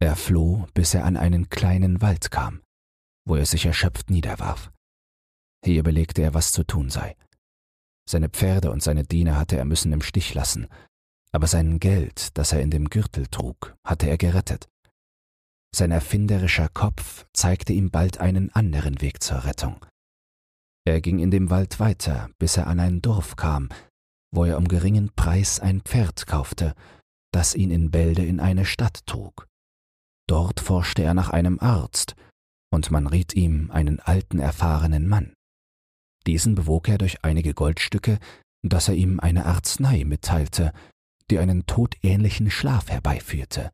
[0.00, 2.62] Er floh, bis er an einen kleinen Wald kam,
[3.26, 4.72] wo er sich erschöpft niederwarf.
[5.64, 7.16] Hier belegte er, was zu tun sei.
[8.08, 10.68] Seine Pferde und seine Diener hatte er müssen im Stich lassen,
[11.32, 14.68] aber sein Geld, das er in dem Gürtel trug, hatte er gerettet.
[15.74, 19.84] Sein erfinderischer Kopf zeigte ihm bald einen anderen Weg zur Rettung.
[20.84, 23.68] Er ging in dem Wald weiter, bis er an ein Dorf kam,
[24.32, 26.74] wo er um geringen Preis ein Pferd kaufte,
[27.32, 29.46] das ihn in Bälde in eine Stadt trug.
[30.28, 32.16] Dort forschte er nach einem Arzt,
[32.72, 35.34] und man riet ihm einen alten erfahrenen Mann.
[36.26, 38.18] Diesen bewog er durch einige Goldstücke,
[38.62, 40.72] dass er ihm eine Arznei mitteilte,
[41.30, 43.70] die einen todähnlichen Schlaf herbeiführte,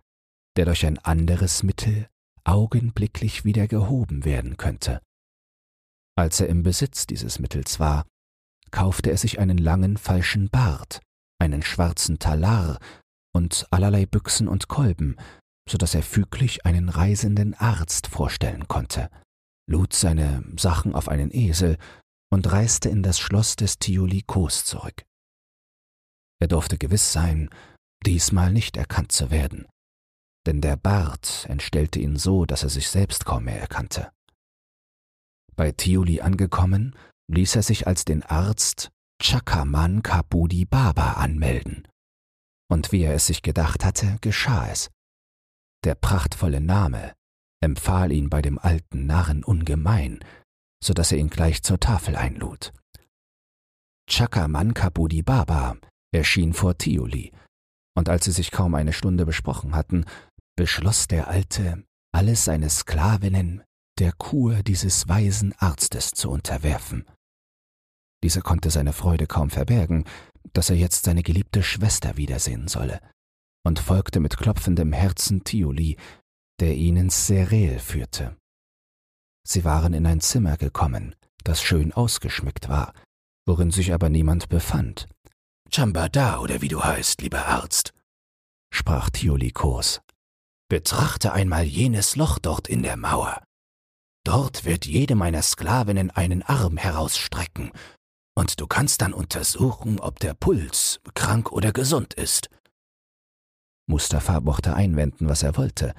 [0.56, 2.08] der durch ein anderes Mittel
[2.44, 5.00] augenblicklich wieder gehoben werden könnte.
[6.16, 8.06] Als er im Besitz dieses Mittels war,
[8.70, 11.00] kaufte er sich einen langen falschen Bart,
[11.38, 12.78] einen schwarzen Talar
[13.34, 15.16] und allerlei Büchsen und Kolben,
[15.68, 19.10] so dass er füglich einen reisenden Arzt vorstellen konnte,
[19.68, 21.76] lud seine Sachen auf einen Esel
[22.32, 25.04] und reiste in das Schloss des Thiolikos zurück.
[26.40, 27.50] Er durfte gewiss sein,
[28.04, 29.66] diesmal nicht erkannt zu werden,
[30.46, 34.12] denn der Bart entstellte ihn so, dass er sich selbst kaum mehr erkannte.
[35.54, 36.94] Bei Thiuli angekommen,
[37.28, 41.88] ließ er sich als den Arzt Chakaman Kabudi Baba anmelden.
[42.70, 44.90] Und wie er es sich gedacht hatte, geschah es.
[45.84, 47.14] Der prachtvolle Name
[47.60, 50.20] empfahl ihn bei dem alten Narren ungemein,
[50.82, 52.72] so dass er ihn gleich zur Tafel einlud.
[54.08, 55.78] Chakaman Kabudi Baba
[56.12, 57.32] erschien vor Thiuli,
[57.96, 60.04] und als sie sich kaum eine Stunde besprochen hatten,
[60.56, 63.62] beschloss der Alte, alle seine Sklavinnen
[63.98, 67.04] der Kur dieses weisen Arztes zu unterwerfen.
[68.22, 70.04] Dieser konnte seine Freude kaum verbergen,
[70.52, 73.00] dass er jetzt seine geliebte Schwester wiedersehen solle,
[73.64, 75.96] und folgte mit klopfendem Herzen Thiuli,
[76.60, 78.36] der ihn ins Serel führte.
[79.46, 81.14] Sie waren in ein Zimmer gekommen,
[81.44, 82.92] das schön ausgeschmückt war,
[83.46, 85.08] worin sich aber niemand befand.
[85.70, 87.92] Chambada oder wie du heißt, lieber Arzt,
[88.72, 90.00] sprach Thiuli Kos.
[90.68, 93.42] Betrachte einmal jenes Loch dort in der Mauer.
[94.24, 97.70] Dort wird jede meiner Sklavinnen einen Arm herausstrecken,
[98.34, 102.50] und du kannst dann untersuchen, ob der Puls krank oder gesund ist.
[103.88, 105.94] Mustafa mochte einwenden, was er wollte,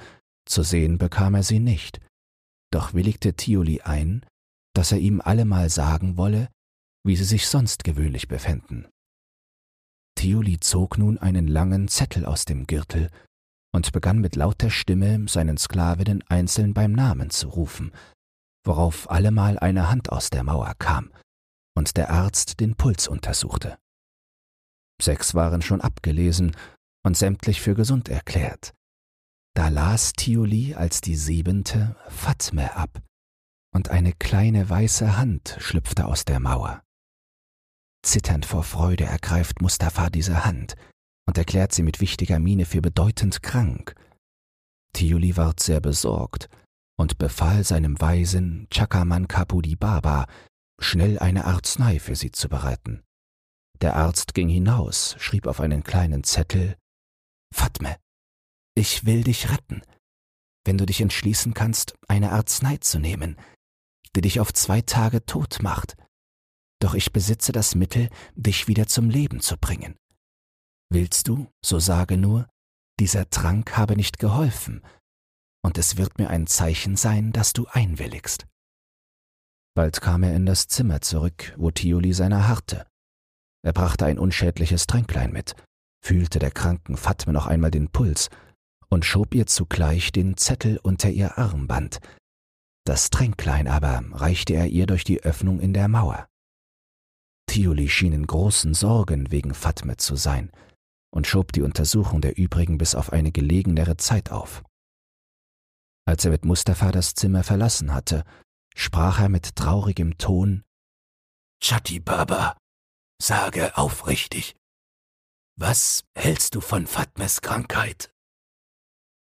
[0.46, 2.00] zu sehen bekam er sie nicht,
[2.72, 4.26] doch willigte Thiuli ein,
[4.76, 6.50] dass er ihm allemal sagen wolle,
[7.04, 8.88] wie sie sich sonst gewöhnlich befänden.
[10.18, 13.10] Thiuli zog nun einen langen Zettel aus dem Gürtel
[13.72, 17.92] und begann mit lauter Stimme seinen Sklavinnen einzeln beim Namen zu rufen,
[18.66, 21.14] worauf allemal eine Hand aus der Mauer kam
[21.76, 23.78] und der Arzt den Puls untersuchte.
[25.00, 26.56] Sechs waren schon abgelesen
[27.06, 28.74] und sämtlich für gesund erklärt.
[29.56, 33.04] Da las Thiuli als die siebente Fatme ab,
[33.72, 36.82] und eine kleine weiße Hand schlüpfte aus der Mauer.
[38.04, 40.76] Zitternd vor Freude ergreift Mustafa diese Hand
[41.28, 43.96] und erklärt sie mit wichtiger Miene für bedeutend krank.
[44.94, 46.50] Thiuli ward sehr besorgt
[46.98, 50.26] und befahl seinem Weisen Chakaman Kapudi Baba,
[50.80, 53.04] schnell eine Arznei für sie zu bereiten.
[53.82, 56.78] Der Arzt ging hinaus, schrieb auf einen kleinen Zettel
[57.54, 57.98] Fatme,
[58.76, 59.82] ich will dich retten,
[60.66, 63.38] wenn du dich entschließen kannst, eine Arznei zu nehmen,
[64.16, 65.96] die dich auf zwei Tage tot macht.
[66.80, 69.96] Doch ich besitze das Mittel, dich wieder zum Leben zu bringen.
[70.90, 72.48] Willst du, so sage nur,
[73.00, 74.82] dieser Trank habe nicht geholfen,
[75.64, 78.48] und es wird mir ein Zeichen sein, dass du einwilligst.
[79.76, 82.88] Bald kam er in das Zimmer zurück, wo Thiuli seiner harrte.
[83.64, 85.56] Er brachte ein unschädliches Tränklein mit,
[86.04, 88.30] fühlte der kranken Fatme noch einmal den Puls
[88.90, 92.00] und schob ihr zugleich den Zettel unter ihr Armband.
[92.86, 96.28] Das Tränklein aber reichte er ihr durch die Öffnung in der Mauer.
[97.58, 100.52] Thiuli schien in großen Sorgen wegen Fatme zu sein
[101.10, 104.64] und schob die Untersuchung der übrigen bis auf eine gelegenere Zeit auf.
[106.06, 108.26] Als er mit Mustafa das Zimmer verlassen hatte,
[108.76, 110.66] sprach er mit traurigem Ton
[111.60, 112.56] Chatti Baba,
[113.20, 114.56] sage aufrichtig,
[115.60, 118.14] was hältst du von Fatmes Krankheit?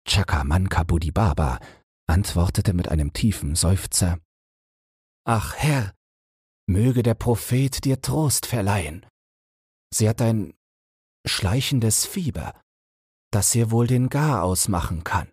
[0.08, 1.60] Chakamankabudi Baba
[2.08, 4.18] antwortete mit einem tiefen Seufzer
[5.24, 5.94] Ach Herr,
[6.68, 9.06] möge der Prophet dir Trost verleihen.
[9.92, 10.54] Sie hat ein
[11.26, 12.60] schleichendes Fieber,
[13.32, 15.30] das ihr wohl den Gar ausmachen kann.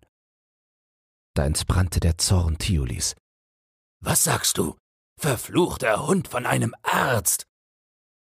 [1.36, 3.16] Da entbrannte der Zorn Thiolis.
[4.02, 4.78] Was sagst du?
[5.20, 7.46] Verfluchter Hund von einem Arzt!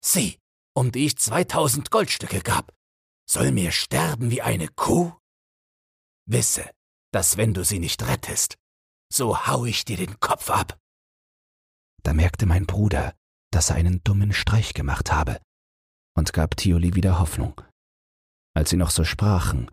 [0.05, 0.39] Sie,
[0.75, 2.73] um die ich zweitausend Goldstücke gab,
[3.29, 5.13] soll mir sterben wie eine Kuh?
[6.29, 6.69] Wisse,
[7.13, 8.57] dass wenn du sie nicht rettest,
[9.13, 10.79] so hau ich dir den Kopf ab.
[12.07, 13.17] Da merkte mein Bruder,
[13.53, 15.41] dass er einen dummen Streich gemacht habe,
[16.17, 17.61] und gab Thioli wieder Hoffnung.
[18.55, 19.73] Als sie noch so sprachen,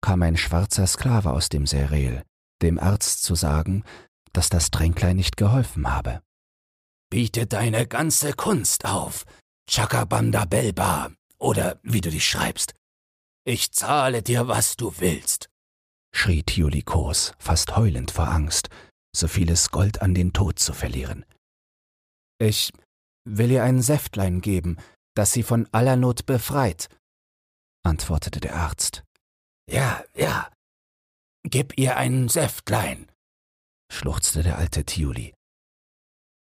[0.00, 2.24] kam ein schwarzer Sklave aus dem Serel,
[2.62, 3.84] dem Arzt zu sagen,
[4.32, 6.20] dass das Tränklein nicht geholfen habe.
[7.10, 9.24] Biete deine ganze Kunst auf,
[9.70, 12.74] Chakabanda Belba, oder wie du dich schreibst.
[13.44, 15.48] Ich zahle dir, was du willst,
[16.12, 18.68] schrie Thiolikos, fast heulend vor Angst,
[19.14, 21.24] so vieles Gold an den Tod zu verlieren.
[22.38, 22.72] Ich
[23.24, 24.76] will ihr ein Säftlein geben,
[25.14, 26.88] das sie von aller Not befreit,
[27.84, 29.02] antwortete der Arzt.
[29.68, 30.50] Ja, ja.
[31.44, 33.10] Gib ihr ein Säftlein,
[33.92, 35.34] schluchzte der alte Thiuli.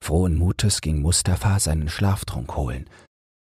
[0.04, 2.90] Frohen Mutes ging Mustafa seinen Schlaftrunk holen,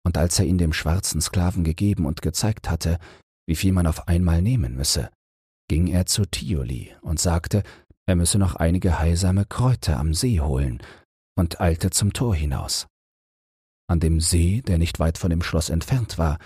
[0.05, 2.99] und als er ihn dem schwarzen Sklaven gegeben und gezeigt hatte,
[3.47, 5.09] wie viel man auf einmal nehmen müsse,
[5.69, 7.63] ging er zu Thioli und sagte,
[8.05, 10.81] er müsse noch einige heilsame Kräuter am See holen,
[11.35, 12.87] und eilte zum Tor hinaus.
[13.87, 16.37] An dem See, der nicht weit von dem Schloss entfernt war,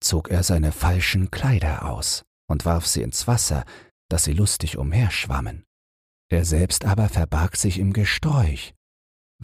[0.00, 3.64] zog er seine falschen Kleider aus und warf sie ins Wasser,
[4.08, 5.64] dass sie lustig umherschwammen.
[6.30, 8.74] Er selbst aber verbarg sich im Gesträuch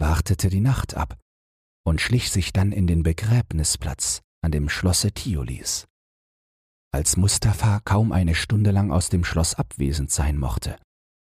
[0.01, 1.17] wartete die Nacht ab
[1.85, 5.87] und schlich sich dann in den Begräbnisplatz an dem Schlosse Thiolis.
[6.91, 10.77] Als Mustafa kaum eine Stunde lang aus dem Schloss abwesend sein mochte,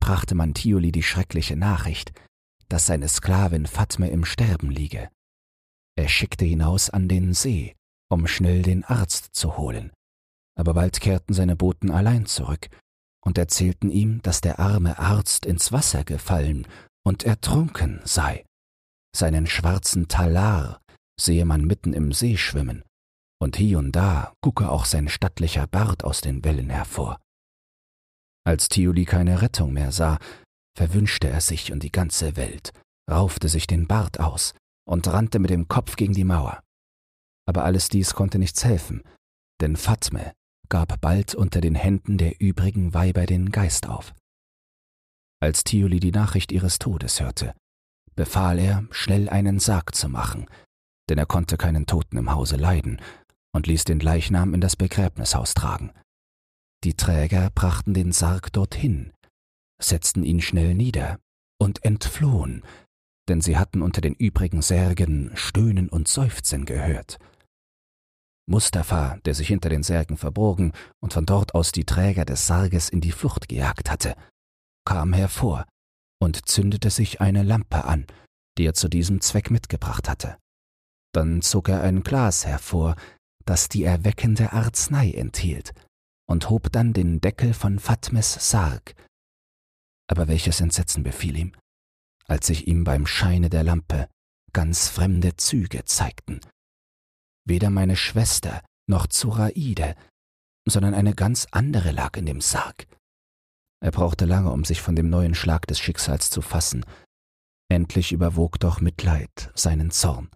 [0.01, 2.13] brachte man Thioli die schreckliche Nachricht,
[2.73, 5.11] dass seine Sklavin Fatme im Sterben liege.
[5.95, 7.77] Er schickte hinaus an den See,
[8.11, 9.93] um schnell den Arzt zu holen,
[10.59, 12.71] aber bald kehrten seine Boten allein zurück
[13.23, 16.67] und erzählten ihm, dass der arme Arzt ins Wasser gefallen
[17.05, 18.47] und ertrunken sei.
[19.15, 20.81] Seinen schwarzen Talar
[21.21, 22.85] sehe man mitten im See schwimmen,
[23.39, 27.21] und hie und da gucke auch sein stattlicher Bart aus den Wellen hervor.
[28.45, 30.19] Als Thiuli keine Rettung mehr sah,
[30.77, 32.73] verwünschte er sich und die ganze Welt,
[33.11, 34.55] raufte sich den Bart aus
[34.89, 36.63] und rannte mit dem Kopf gegen die Mauer.
[37.47, 39.03] Aber alles dies konnte nichts helfen,
[39.61, 40.33] denn Fatme
[40.69, 44.15] gab bald unter den Händen der übrigen Weiber den Geist auf.
[45.41, 47.55] Als Thiuli die Nachricht ihres Todes hörte,
[48.15, 50.47] befahl er, schnell einen Sarg zu machen,
[51.09, 53.01] denn er konnte keinen Toten im Hause leiden,
[53.55, 55.93] und ließ den Leichnam in das Begräbnishaus tragen.
[56.85, 59.13] Die Träger brachten den Sarg dorthin,
[59.83, 61.19] setzten ihn schnell nieder
[61.59, 62.63] und entflohen,
[63.29, 67.19] denn sie hatten unter den übrigen Särgen Stöhnen und Seufzen gehört.
[68.49, 72.89] Mustafa, der sich hinter den Särgen verborgen und von dort aus die Träger des Sarges
[72.89, 74.17] in die Flucht gejagt hatte,
[74.85, 75.67] kam hervor
[76.21, 78.07] und zündete sich eine Lampe an,
[78.59, 80.37] die er zu diesem Zweck mitgebracht hatte.
[81.15, 82.97] Dann zog er ein Glas hervor,
[83.45, 85.73] das die erweckende Arznei enthielt,
[86.29, 88.95] und hob dann den Deckel von Fatmes Sarg.
[90.13, 91.53] Aber welches Entsetzen befiel ihm,
[92.27, 94.11] als sich ihm beim Scheine der Lampe
[94.53, 96.41] ganz fremde Züge zeigten.
[97.47, 99.97] Weder meine Schwester noch Zuraide,
[100.69, 102.87] sondern eine ganz andere lag in dem Sarg.
[103.83, 106.85] Er brauchte lange, um sich von dem neuen Schlag des Schicksals zu fassen.
[107.71, 110.29] Endlich überwog doch Mitleid seinen Zorn.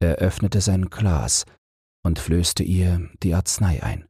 [0.00, 1.44] Er öffnete sein Glas
[2.04, 4.08] und flößte ihr die Arznei ein.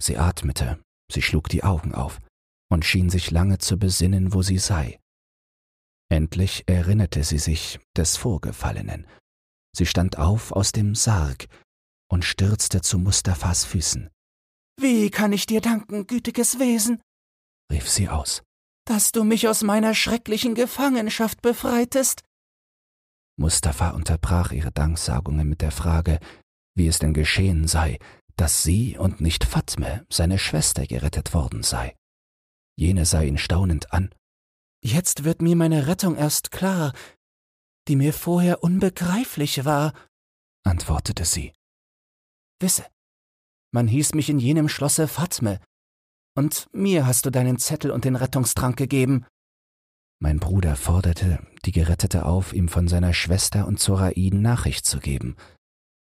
[0.00, 0.82] Sie atmete,
[1.12, 2.18] sie schlug die Augen auf
[2.70, 4.98] und schien sich lange zu besinnen, wo sie sei.
[6.10, 9.06] Endlich erinnerte sie sich des Vorgefallenen.
[9.76, 11.46] Sie stand auf aus dem Sarg
[12.10, 14.10] und stürzte zu Mustafas Füßen.
[14.80, 17.02] Wie kann ich dir danken, gütiges Wesen?
[17.70, 18.42] rief sie aus.
[18.86, 22.22] Dass du mich aus meiner schrecklichen Gefangenschaft befreitest?
[23.36, 26.18] Mustafa unterbrach ihre Danksagungen mit der Frage,
[26.74, 27.98] wie es denn geschehen sei,
[28.36, 31.97] dass sie und nicht Fatme, seine Schwester, gerettet worden sei.
[32.78, 34.14] Jene sah ihn staunend an.
[34.80, 36.92] Jetzt wird mir meine Rettung erst klar,
[37.88, 39.92] die mir vorher unbegreiflich war,
[40.64, 41.52] antwortete sie.
[42.60, 42.86] Wisse,
[43.72, 45.60] man hieß mich in jenem Schlosse Fatme,
[46.36, 49.26] Und mir hast du deinen Zettel und den Rettungstrank gegeben.
[50.20, 55.34] Mein Bruder forderte die Gerettete auf, ihm von seiner Schwester und Zoraiden Nachricht zu geben,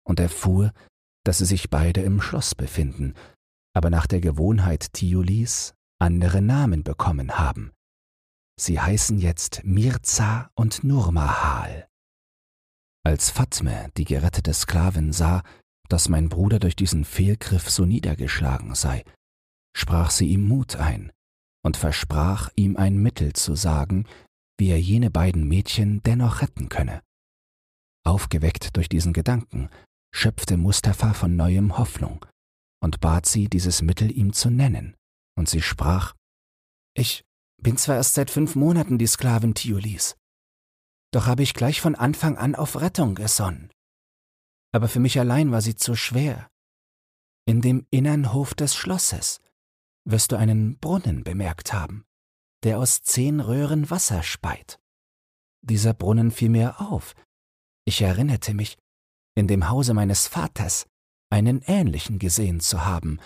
[0.04, 0.74] und erfuhr,
[1.24, 3.14] dass sie sich beide im Schloss befinden,
[3.72, 7.72] aber nach der Gewohnheit Tiolis andere Namen bekommen haben.
[8.58, 11.88] Sie heißen jetzt Mirza und Nurmahal.
[13.04, 15.42] Als Fatme, die gerettete Sklavin, sah,
[15.88, 19.04] dass mein Bruder durch diesen Fehlgriff so niedergeschlagen sei,
[19.76, 21.12] sprach sie ihm Mut ein
[21.62, 24.06] und versprach ihm ein Mittel zu sagen,
[24.58, 27.02] wie er jene beiden Mädchen dennoch retten könne.
[28.04, 29.68] Aufgeweckt durch diesen Gedanken,
[30.14, 32.24] schöpfte Mustafa von neuem Hoffnung
[32.82, 34.95] und bat sie, dieses Mittel ihm zu nennen,
[35.36, 36.14] und sie sprach
[36.94, 37.24] Ich
[37.62, 40.16] bin zwar erst seit fünf Monaten die Sklavin Tiolis,
[41.12, 43.70] doch habe ich gleich von Anfang an auf Rettung gesonnen.
[44.72, 46.50] Aber für mich allein war sie zu schwer.
[47.46, 49.40] In dem innern Hof des Schlosses
[50.04, 52.04] wirst du einen Brunnen bemerkt haben,
[52.64, 54.78] der aus zehn Röhren Wasser speit.
[55.62, 57.14] Dieser Brunnen fiel mir auf.
[57.86, 58.76] Ich erinnerte mich,
[59.34, 60.86] in dem Hause meines Vaters
[61.30, 63.20] einen ähnlichen gesehen zu haben,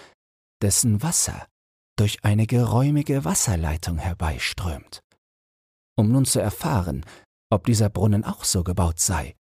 [0.63, 1.47] dessen Wasser
[2.01, 5.03] durch eine geräumige Wasserleitung herbeiströmt.
[5.99, 7.05] Um nun zu erfahren,
[7.53, 9.37] ob dieser Brunnen auch so gebaut sei,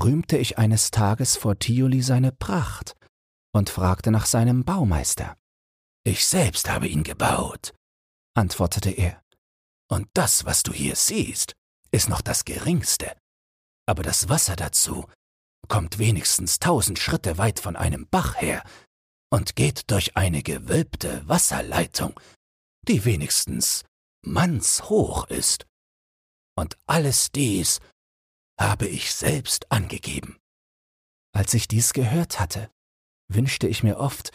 [0.00, 2.94] rühmte ich eines Tages vor Tioli seine Pracht
[3.52, 5.36] und fragte nach seinem Baumeister.
[6.04, 7.74] Ich selbst habe ihn gebaut,
[8.36, 9.20] antwortete er.
[9.90, 11.54] Und das, was du hier siehst,
[11.90, 13.16] ist noch das geringste.
[13.88, 15.06] Aber das Wasser dazu
[15.66, 18.62] kommt wenigstens tausend Schritte weit von einem Bach her
[19.30, 22.18] und geht durch eine gewölbte Wasserleitung,
[22.86, 23.84] die wenigstens
[24.22, 25.66] mannshoch ist.
[26.56, 27.80] Und alles dies
[28.58, 30.38] habe ich selbst angegeben.
[31.32, 32.70] Als ich dies gehört hatte,
[33.28, 34.32] wünschte ich mir oft,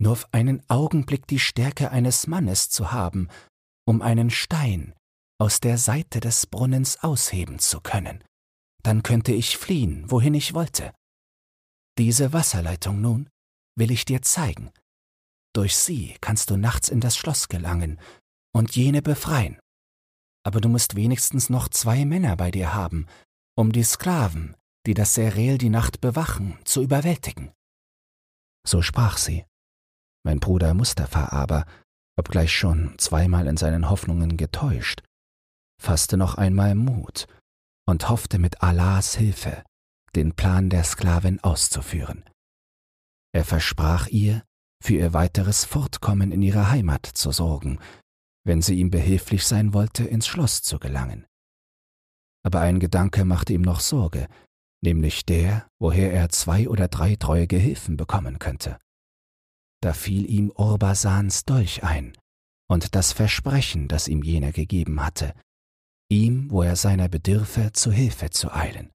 [0.00, 3.28] nur auf einen Augenblick die Stärke eines Mannes zu haben,
[3.86, 4.94] um einen Stein
[5.40, 8.22] aus der Seite des Brunnens ausheben zu können.
[8.82, 10.92] Dann könnte ich fliehen, wohin ich wollte.
[11.96, 13.28] Diese Wasserleitung nun
[13.78, 14.70] will ich dir zeigen.
[15.54, 18.00] Durch sie kannst du nachts in das Schloss gelangen
[18.54, 19.58] und jene befreien.
[20.44, 23.06] Aber du musst wenigstens noch zwei Männer bei dir haben,
[23.56, 24.56] um die Sklaven,
[24.86, 27.52] die das Serel die Nacht bewachen, zu überwältigen.
[28.66, 29.44] So sprach sie.
[30.24, 31.66] Mein Bruder Mustafa aber,
[32.16, 35.02] obgleich schon zweimal in seinen Hoffnungen getäuscht,
[35.80, 37.26] fasste noch einmal Mut
[37.86, 39.64] und hoffte mit Allahs Hilfe,
[40.14, 42.24] den Plan der Sklavin auszuführen.
[43.38, 44.42] Er versprach ihr,
[44.82, 47.78] für ihr weiteres Fortkommen in ihrer Heimat zu sorgen,
[48.44, 51.24] wenn sie ihm behilflich sein wollte, ins Schloss zu gelangen.
[52.44, 54.26] Aber ein Gedanke machte ihm noch Sorge,
[54.82, 58.76] nämlich der, woher er zwei oder drei treue Gehilfen bekommen könnte.
[59.82, 62.18] Da fiel ihm Orbasans Dolch ein
[62.68, 65.32] und das Versprechen, das ihm jener gegeben hatte,
[66.10, 68.90] ihm, wo er seiner bedürfe, zu Hilfe zu eilen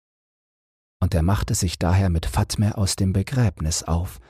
[1.04, 4.22] und er machte sich daher mit Fatme aus dem Begräbnis auf,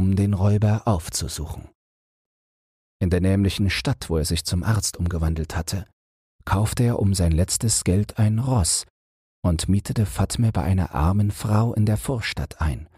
[0.00, 1.68] um den Räuber aufzusuchen.
[3.02, 5.86] In der nämlichen Stadt, wo er sich zum Arzt umgewandelt hatte,
[6.46, 8.86] kaufte er um sein letztes Geld ein Ross
[9.44, 12.88] und mietete Fatme bei einer armen Frau in der Vorstadt ein.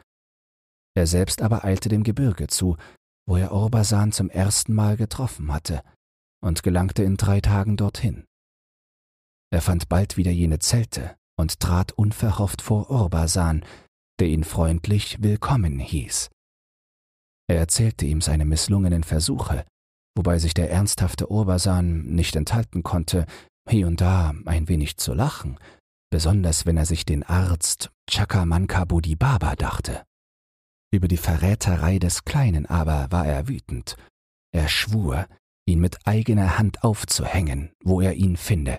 [0.95, 2.77] Er selbst aber eilte dem Gebirge zu,
[3.27, 5.83] wo er Orbasan zum ersten Mal getroffen hatte,
[6.41, 8.27] und gelangte in drei Tagen dorthin.
[9.51, 13.65] Er fand bald wieder jene Zelte, und trat unverhofft vor Orbasan,
[14.21, 16.31] der ihn freundlich willkommen hieß.
[17.53, 19.67] Er erzählte ihm seine misslungenen Versuche,
[20.17, 23.27] wobei sich der ernsthafte Orbasan nicht enthalten konnte,
[23.69, 25.59] hier und da ein wenig zu lachen,
[26.11, 30.03] besonders wenn er sich den Arzt Chakamanka Bodhibaba dachte.
[30.95, 33.97] Über die Verräterei des Kleinen aber war er wütend.
[34.55, 35.27] Er schwur,
[35.67, 38.79] ihn mit eigener Hand aufzuhängen, wo er ihn finde,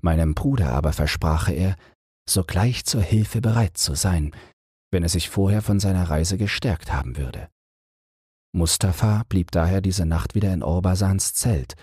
[0.00, 1.76] Meinem Bruder aber versprach er,
[2.26, 4.34] sogleich zur Hilfe bereit zu sein,
[4.90, 7.50] wenn er sich vorher von seiner Reise gestärkt haben würde.
[8.56, 11.74] Mustafa blieb daher diese Nacht wieder in Orbasans Zelt.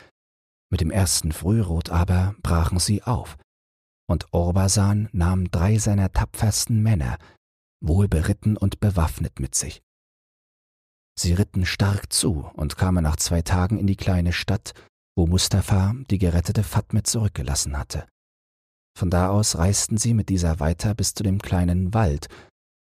[0.71, 3.37] Mit dem ersten Frührot aber brachen sie auf,
[4.09, 7.19] und Orbasan nahm drei seiner tapfersten Männer,
[7.79, 9.83] wohl beritten und bewaffnet mit sich.
[11.15, 14.73] Sie ritten stark zu und kamen nach zwei Tagen in die kleine Stadt,
[15.15, 18.07] wo Mustafa die gerettete Fatme zurückgelassen hatte.
[18.97, 22.29] Von da aus reisten sie mit dieser weiter bis zu dem kleinen Wald,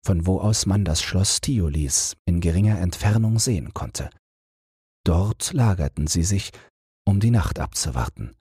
[0.05, 4.11] von wo aus man das Schloss Tiolis in geringer Entfernung sehen konnte.
[5.05, 6.51] Dort lagerten sie sich,
[7.07, 8.37] um die Nacht abzuwarten.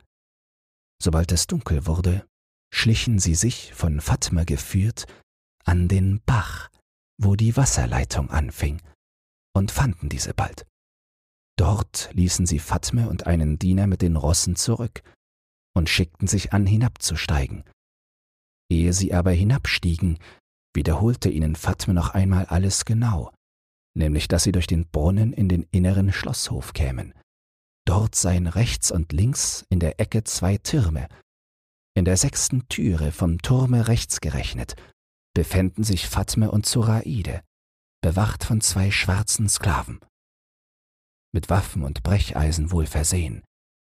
[1.02, 2.26] Sobald es dunkel wurde,
[2.74, 5.06] schlichen sie sich, von Fatma geführt,
[5.64, 6.70] an den Bach,
[7.18, 8.82] wo die Wasserleitung anfing,
[9.54, 10.66] und fanden diese bald.
[11.58, 15.02] Dort ließen sie Fatme und einen Diener mit den Rossen zurück
[15.76, 17.64] und schickten sich an, hinabzusteigen.
[18.72, 20.20] Ehe sie aber hinabstiegen,
[20.74, 23.32] wiederholte ihnen Fatme noch einmal alles genau,
[23.96, 27.14] nämlich dass sie durch den Brunnen in den inneren Schlosshof kämen.
[27.86, 31.08] Dort seien rechts und links in der Ecke zwei Türme.
[31.96, 34.76] In der sechsten Türe vom Turme rechts gerechnet
[35.36, 37.42] befänden sich Fatme und Zoraide,
[38.02, 40.00] bewacht von zwei schwarzen Sklaven.
[41.32, 43.44] Mit Waffen und Brecheisen wohl versehen,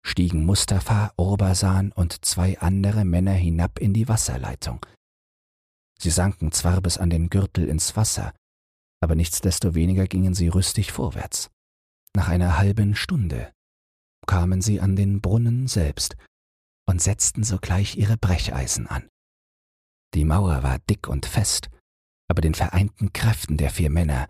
[0.05, 4.85] stiegen Mustafa, Orbasan und zwei andere Männer hinab in die Wasserleitung.
[6.01, 8.33] Sie sanken zwar bis an den Gürtel ins Wasser,
[9.03, 11.51] aber nichtsdestoweniger gingen sie rüstig vorwärts.
[12.15, 13.53] Nach einer halben Stunde
[14.25, 16.17] kamen sie an den Brunnen selbst
[16.89, 19.07] und setzten sogleich ihre Brecheisen an.
[20.15, 21.69] Die Mauer war dick und fest,
[22.27, 24.27] aber den vereinten Kräften der vier Männer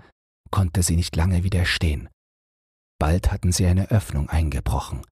[0.50, 2.10] konnte sie nicht lange widerstehen.
[3.00, 5.06] Bald hatten sie eine Öffnung eingebrochen,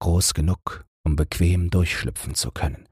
[0.00, 2.85] groß genug, um bequem durchschlüpfen zu können.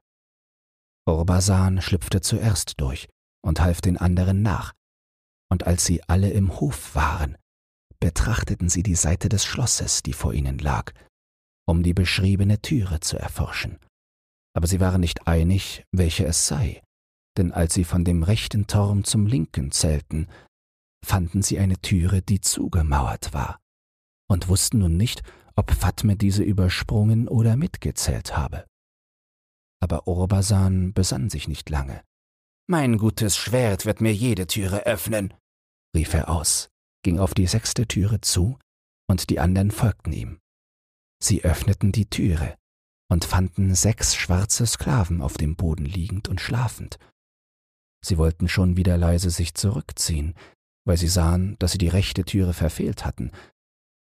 [1.07, 3.07] Orbasan schlüpfte zuerst durch
[3.43, 4.73] und half den anderen nach,
[5.51, 7.37] und als sie alle im Hof waren,
[7.99, 10.91] betrachteten sie die Seite des Schlosses, die vor ihnen lag,
[11.67, 13.79] um die beschriebene Türe zu erforschen.
[14.55, 16.81] Aber sie waren nicht einig, welche es sei,
[17.37, 20.27] denn als sie von dem rechten Turm zum linken zählten,
[21.05, 23.59] fanden sie eine Türe, die zugemauert war,
[24.27, 25.21] und wussten nun nicht,
[25.55, 28.65] ob Fatme diese übersprungen oder mitgezählt habe.
[29.79, 32.03] Aber Orbasan besann sich nicht lange.
[32.67, 35.33] Mein gutes Schwert wird mir jede Türe öffnen,
[35.95, 36.69] rief er aus,
[37.03, 38.57] ging auf die sechste Türe zu,
[39.07, 40.39] und die anderen folgten ihm.
[41.21, 42.57] Sie öffneten die Türe
[43.07, 46.97] und fanden sechs schwarze Sklaven auf dem Boden liegend und schlafend.
[48.03, 50.33] Sie wollten schon wieder leise sich zurückziehen,
[50.85, 53.31] weil sie sahen, dass sie die rechte Türe verfehlt hatten,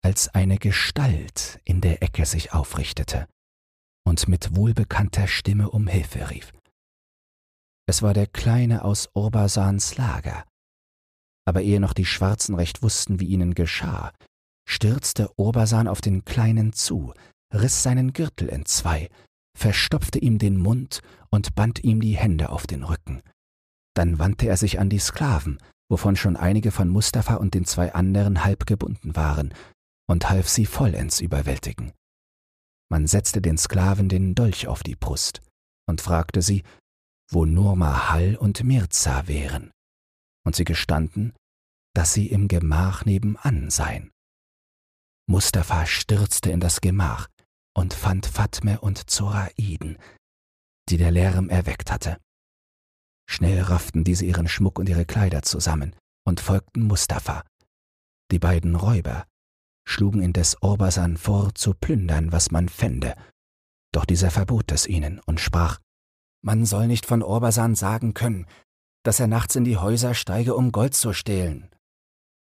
[0.02, 3.28] als eine Gestalt in der Ecke sich aufrichtete
[4.06, 6.52] und mit wohlbekannter Stimme um Hilfe rief.
[7.88, 10.44] Es war der Kleine aus Urbasans Lager.
[11.44, 14.12] Aber ehe noch die Schwarzen recht wussten, wie ihnen geschah,
[14.68, 17.14] stürzte Urbasan auf den Kleinen zu,
[17.54, 19.08] riss seinen Gürtel entzwei,
[19.56, 21.00] verstopfte ihm den Mund
[21.30, 23.22] und band ihm die Hände auf den Rücken.
[23.94, 27.94] Dann wandte er sich an die Sklaven, wovon schon einige von Mustafa und den zwei
[27.94, 29.54] anderen halb gebunden waren,
[30.08, 31.92] und half sie vollends überwältigen.
[32.90, 35.40] Man setzte den Sklaven den Dolch auf die Brust
[35.88, 36.62] und fragte sie,
[37.30, 39.72] wo Nurma Hall und Mirza wären,
[40.44, 41.34] und sie gestanden,
[41.94, 44.12] dass sie im Gemach nebenan seien.
[45.28, 47.28] Mustafa stürzte in das Gemach
[47.76, 49.98] und fand Fatme und Zoraiden,
[50.88, 52.20] die der Lärm erweckt hatte.
[53.28, 57.44] Schnell rafften diese ihren Schmuck und ihre Kleider zusammen und folgten Mustafa.
[58.30, 59.26] Die beiden Räuber
[59.86, 63.14] schlugen indes Orbasan vor, zu plündern, was man fände.
[63.92, 65.80] Doch dieser verbot es ihnen und sprach,
[66.42, 68.46] man soll nicht von Orbasan sagen können,
[69.04, 71.70] dass er nachts in die Häuser steige, um Gold zu stehlen.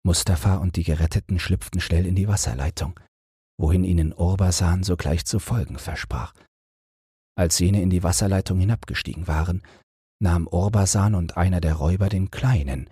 [0.05, 2.99] Mustafa und die Geretteten schlüpften schnell in die Wasserleitung,
[3.57, 6.33] wohin ihnen Orbasan sogleich zu folgen versprach.
[7.35, 9.63] Als jene in die Wasserleitung hinabgestiegen waren,
[10.21, 12.89] nahm Orbasan und einer der Räuber den Kleinen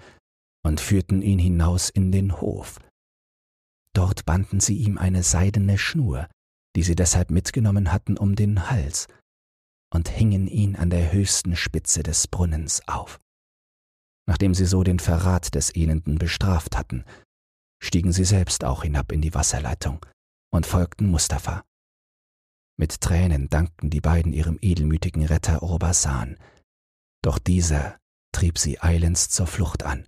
[0.64, 2.80] und führten ihn hinaus in den Hof,
[3.94, 6.28] Dort banden sie ihm eine seidene Schnur,
[6.76, 9.08] die sie deshalb mitgenommen hatten, um den Hals,
[9.94, 13.20] und hingen ihn an der höchsten Spitze des Brunnens auf.
[14.28, 17.04] Nachdem sie so den Verrat des Elenden bestraft hatten,
[17.84, 20.06] stiegen sie selbst auch hinab in die Wasserleitung
[20.54, 21.64] und folgten Mustafa.
[22.78, 26.38] Mit Tränen dankten die beiden ihrem edelmütigen Retter Orbasan,
[27.22, 27.98] doch dieser
[28.32, 30.08] trieb sie eilends zur Flucht an,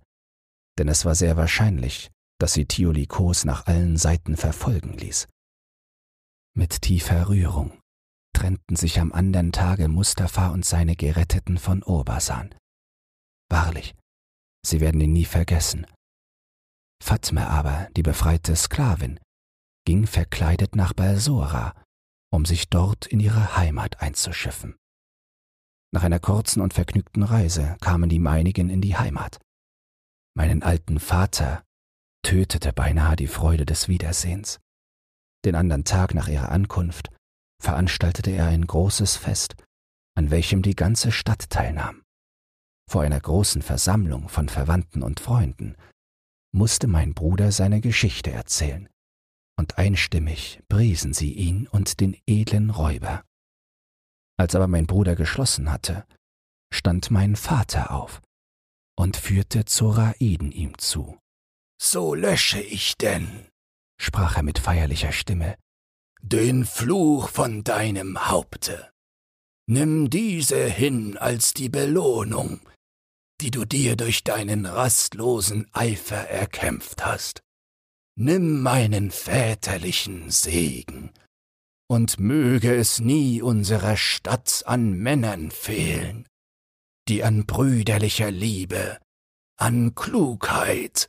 [0.78, 2.10] denn es war sehr wahrscheinlich,
[2.44, 5.28] dass sie Thiolikos nach allen Seiten verfolgen ließ.
[6.54, 7.80] Mit tiefer Rührung
[8.36, 12.54] trennten sich am andern Tage Mustafa und seine Geretteten von Orbasan.
[13.50, 13.94] Wahrlich,
[14.62, 15.86] sie werden ihn nie vergessen.
[17.02, 19.18] Fatme aber, die befreite Sklavin,
[19.86, 21.74] ging verkleidet nach Balsora,
[22.30, 24.76] um sich dort in ihre Heimat einzuschiffen.
[25.94, 29.40] Nach einer kurzen und vergnügten Reise kamen die meinigen in die Heimat.
[30.36, 31.64] Meinen alten Vater
[32.24, 34.58] tötete beinahe die Freude des Wiedersehens.
[35.44, 37.10] Den andern Tag nach ihrer Ankunft
[37.62, 39.54] veranstaltete er ein großes Fest,
[40.16, 42.02] an welchem die ganze Stadt teilnahm.
[42.90, 45.76] Vor einer großen Versammlung von Verwandten und Freunden
[46.52, 48.88] musste mein Bruder seine Geschichte erzählen,
[49.56, 53.24] und einstimmig priesen sie ihn und den edlen Räuber.
[54.36, 56.04] Als aber mein Bruder geschlossen hatte,
[56.72, 58.20] stand mein Vater auf
[58.96, 61.18] und führte Zoraiden ihm zu.
[61.80, 63.46] So lösche ich denn,
[64.00, 65.56] sprach er mit feierlicher Stimme,
[66.22, 68.90] den Fluch von deinem Haupte.
[69.66, 72.60] Nimm diese hin als die Belohnung,
[73.40, 77.42] die du dir durch deinen rastlosen Eifer erkämpft hast.
[78.16, 81.10] Nimm meinen väterlichen Segen,
[81.88, 86.26] und möge es nie unserer Stadt an Männern fehlen,
[87.08, 88.98] die an brüderlicher Liebe,
[89.56, 91.08] an Klugheit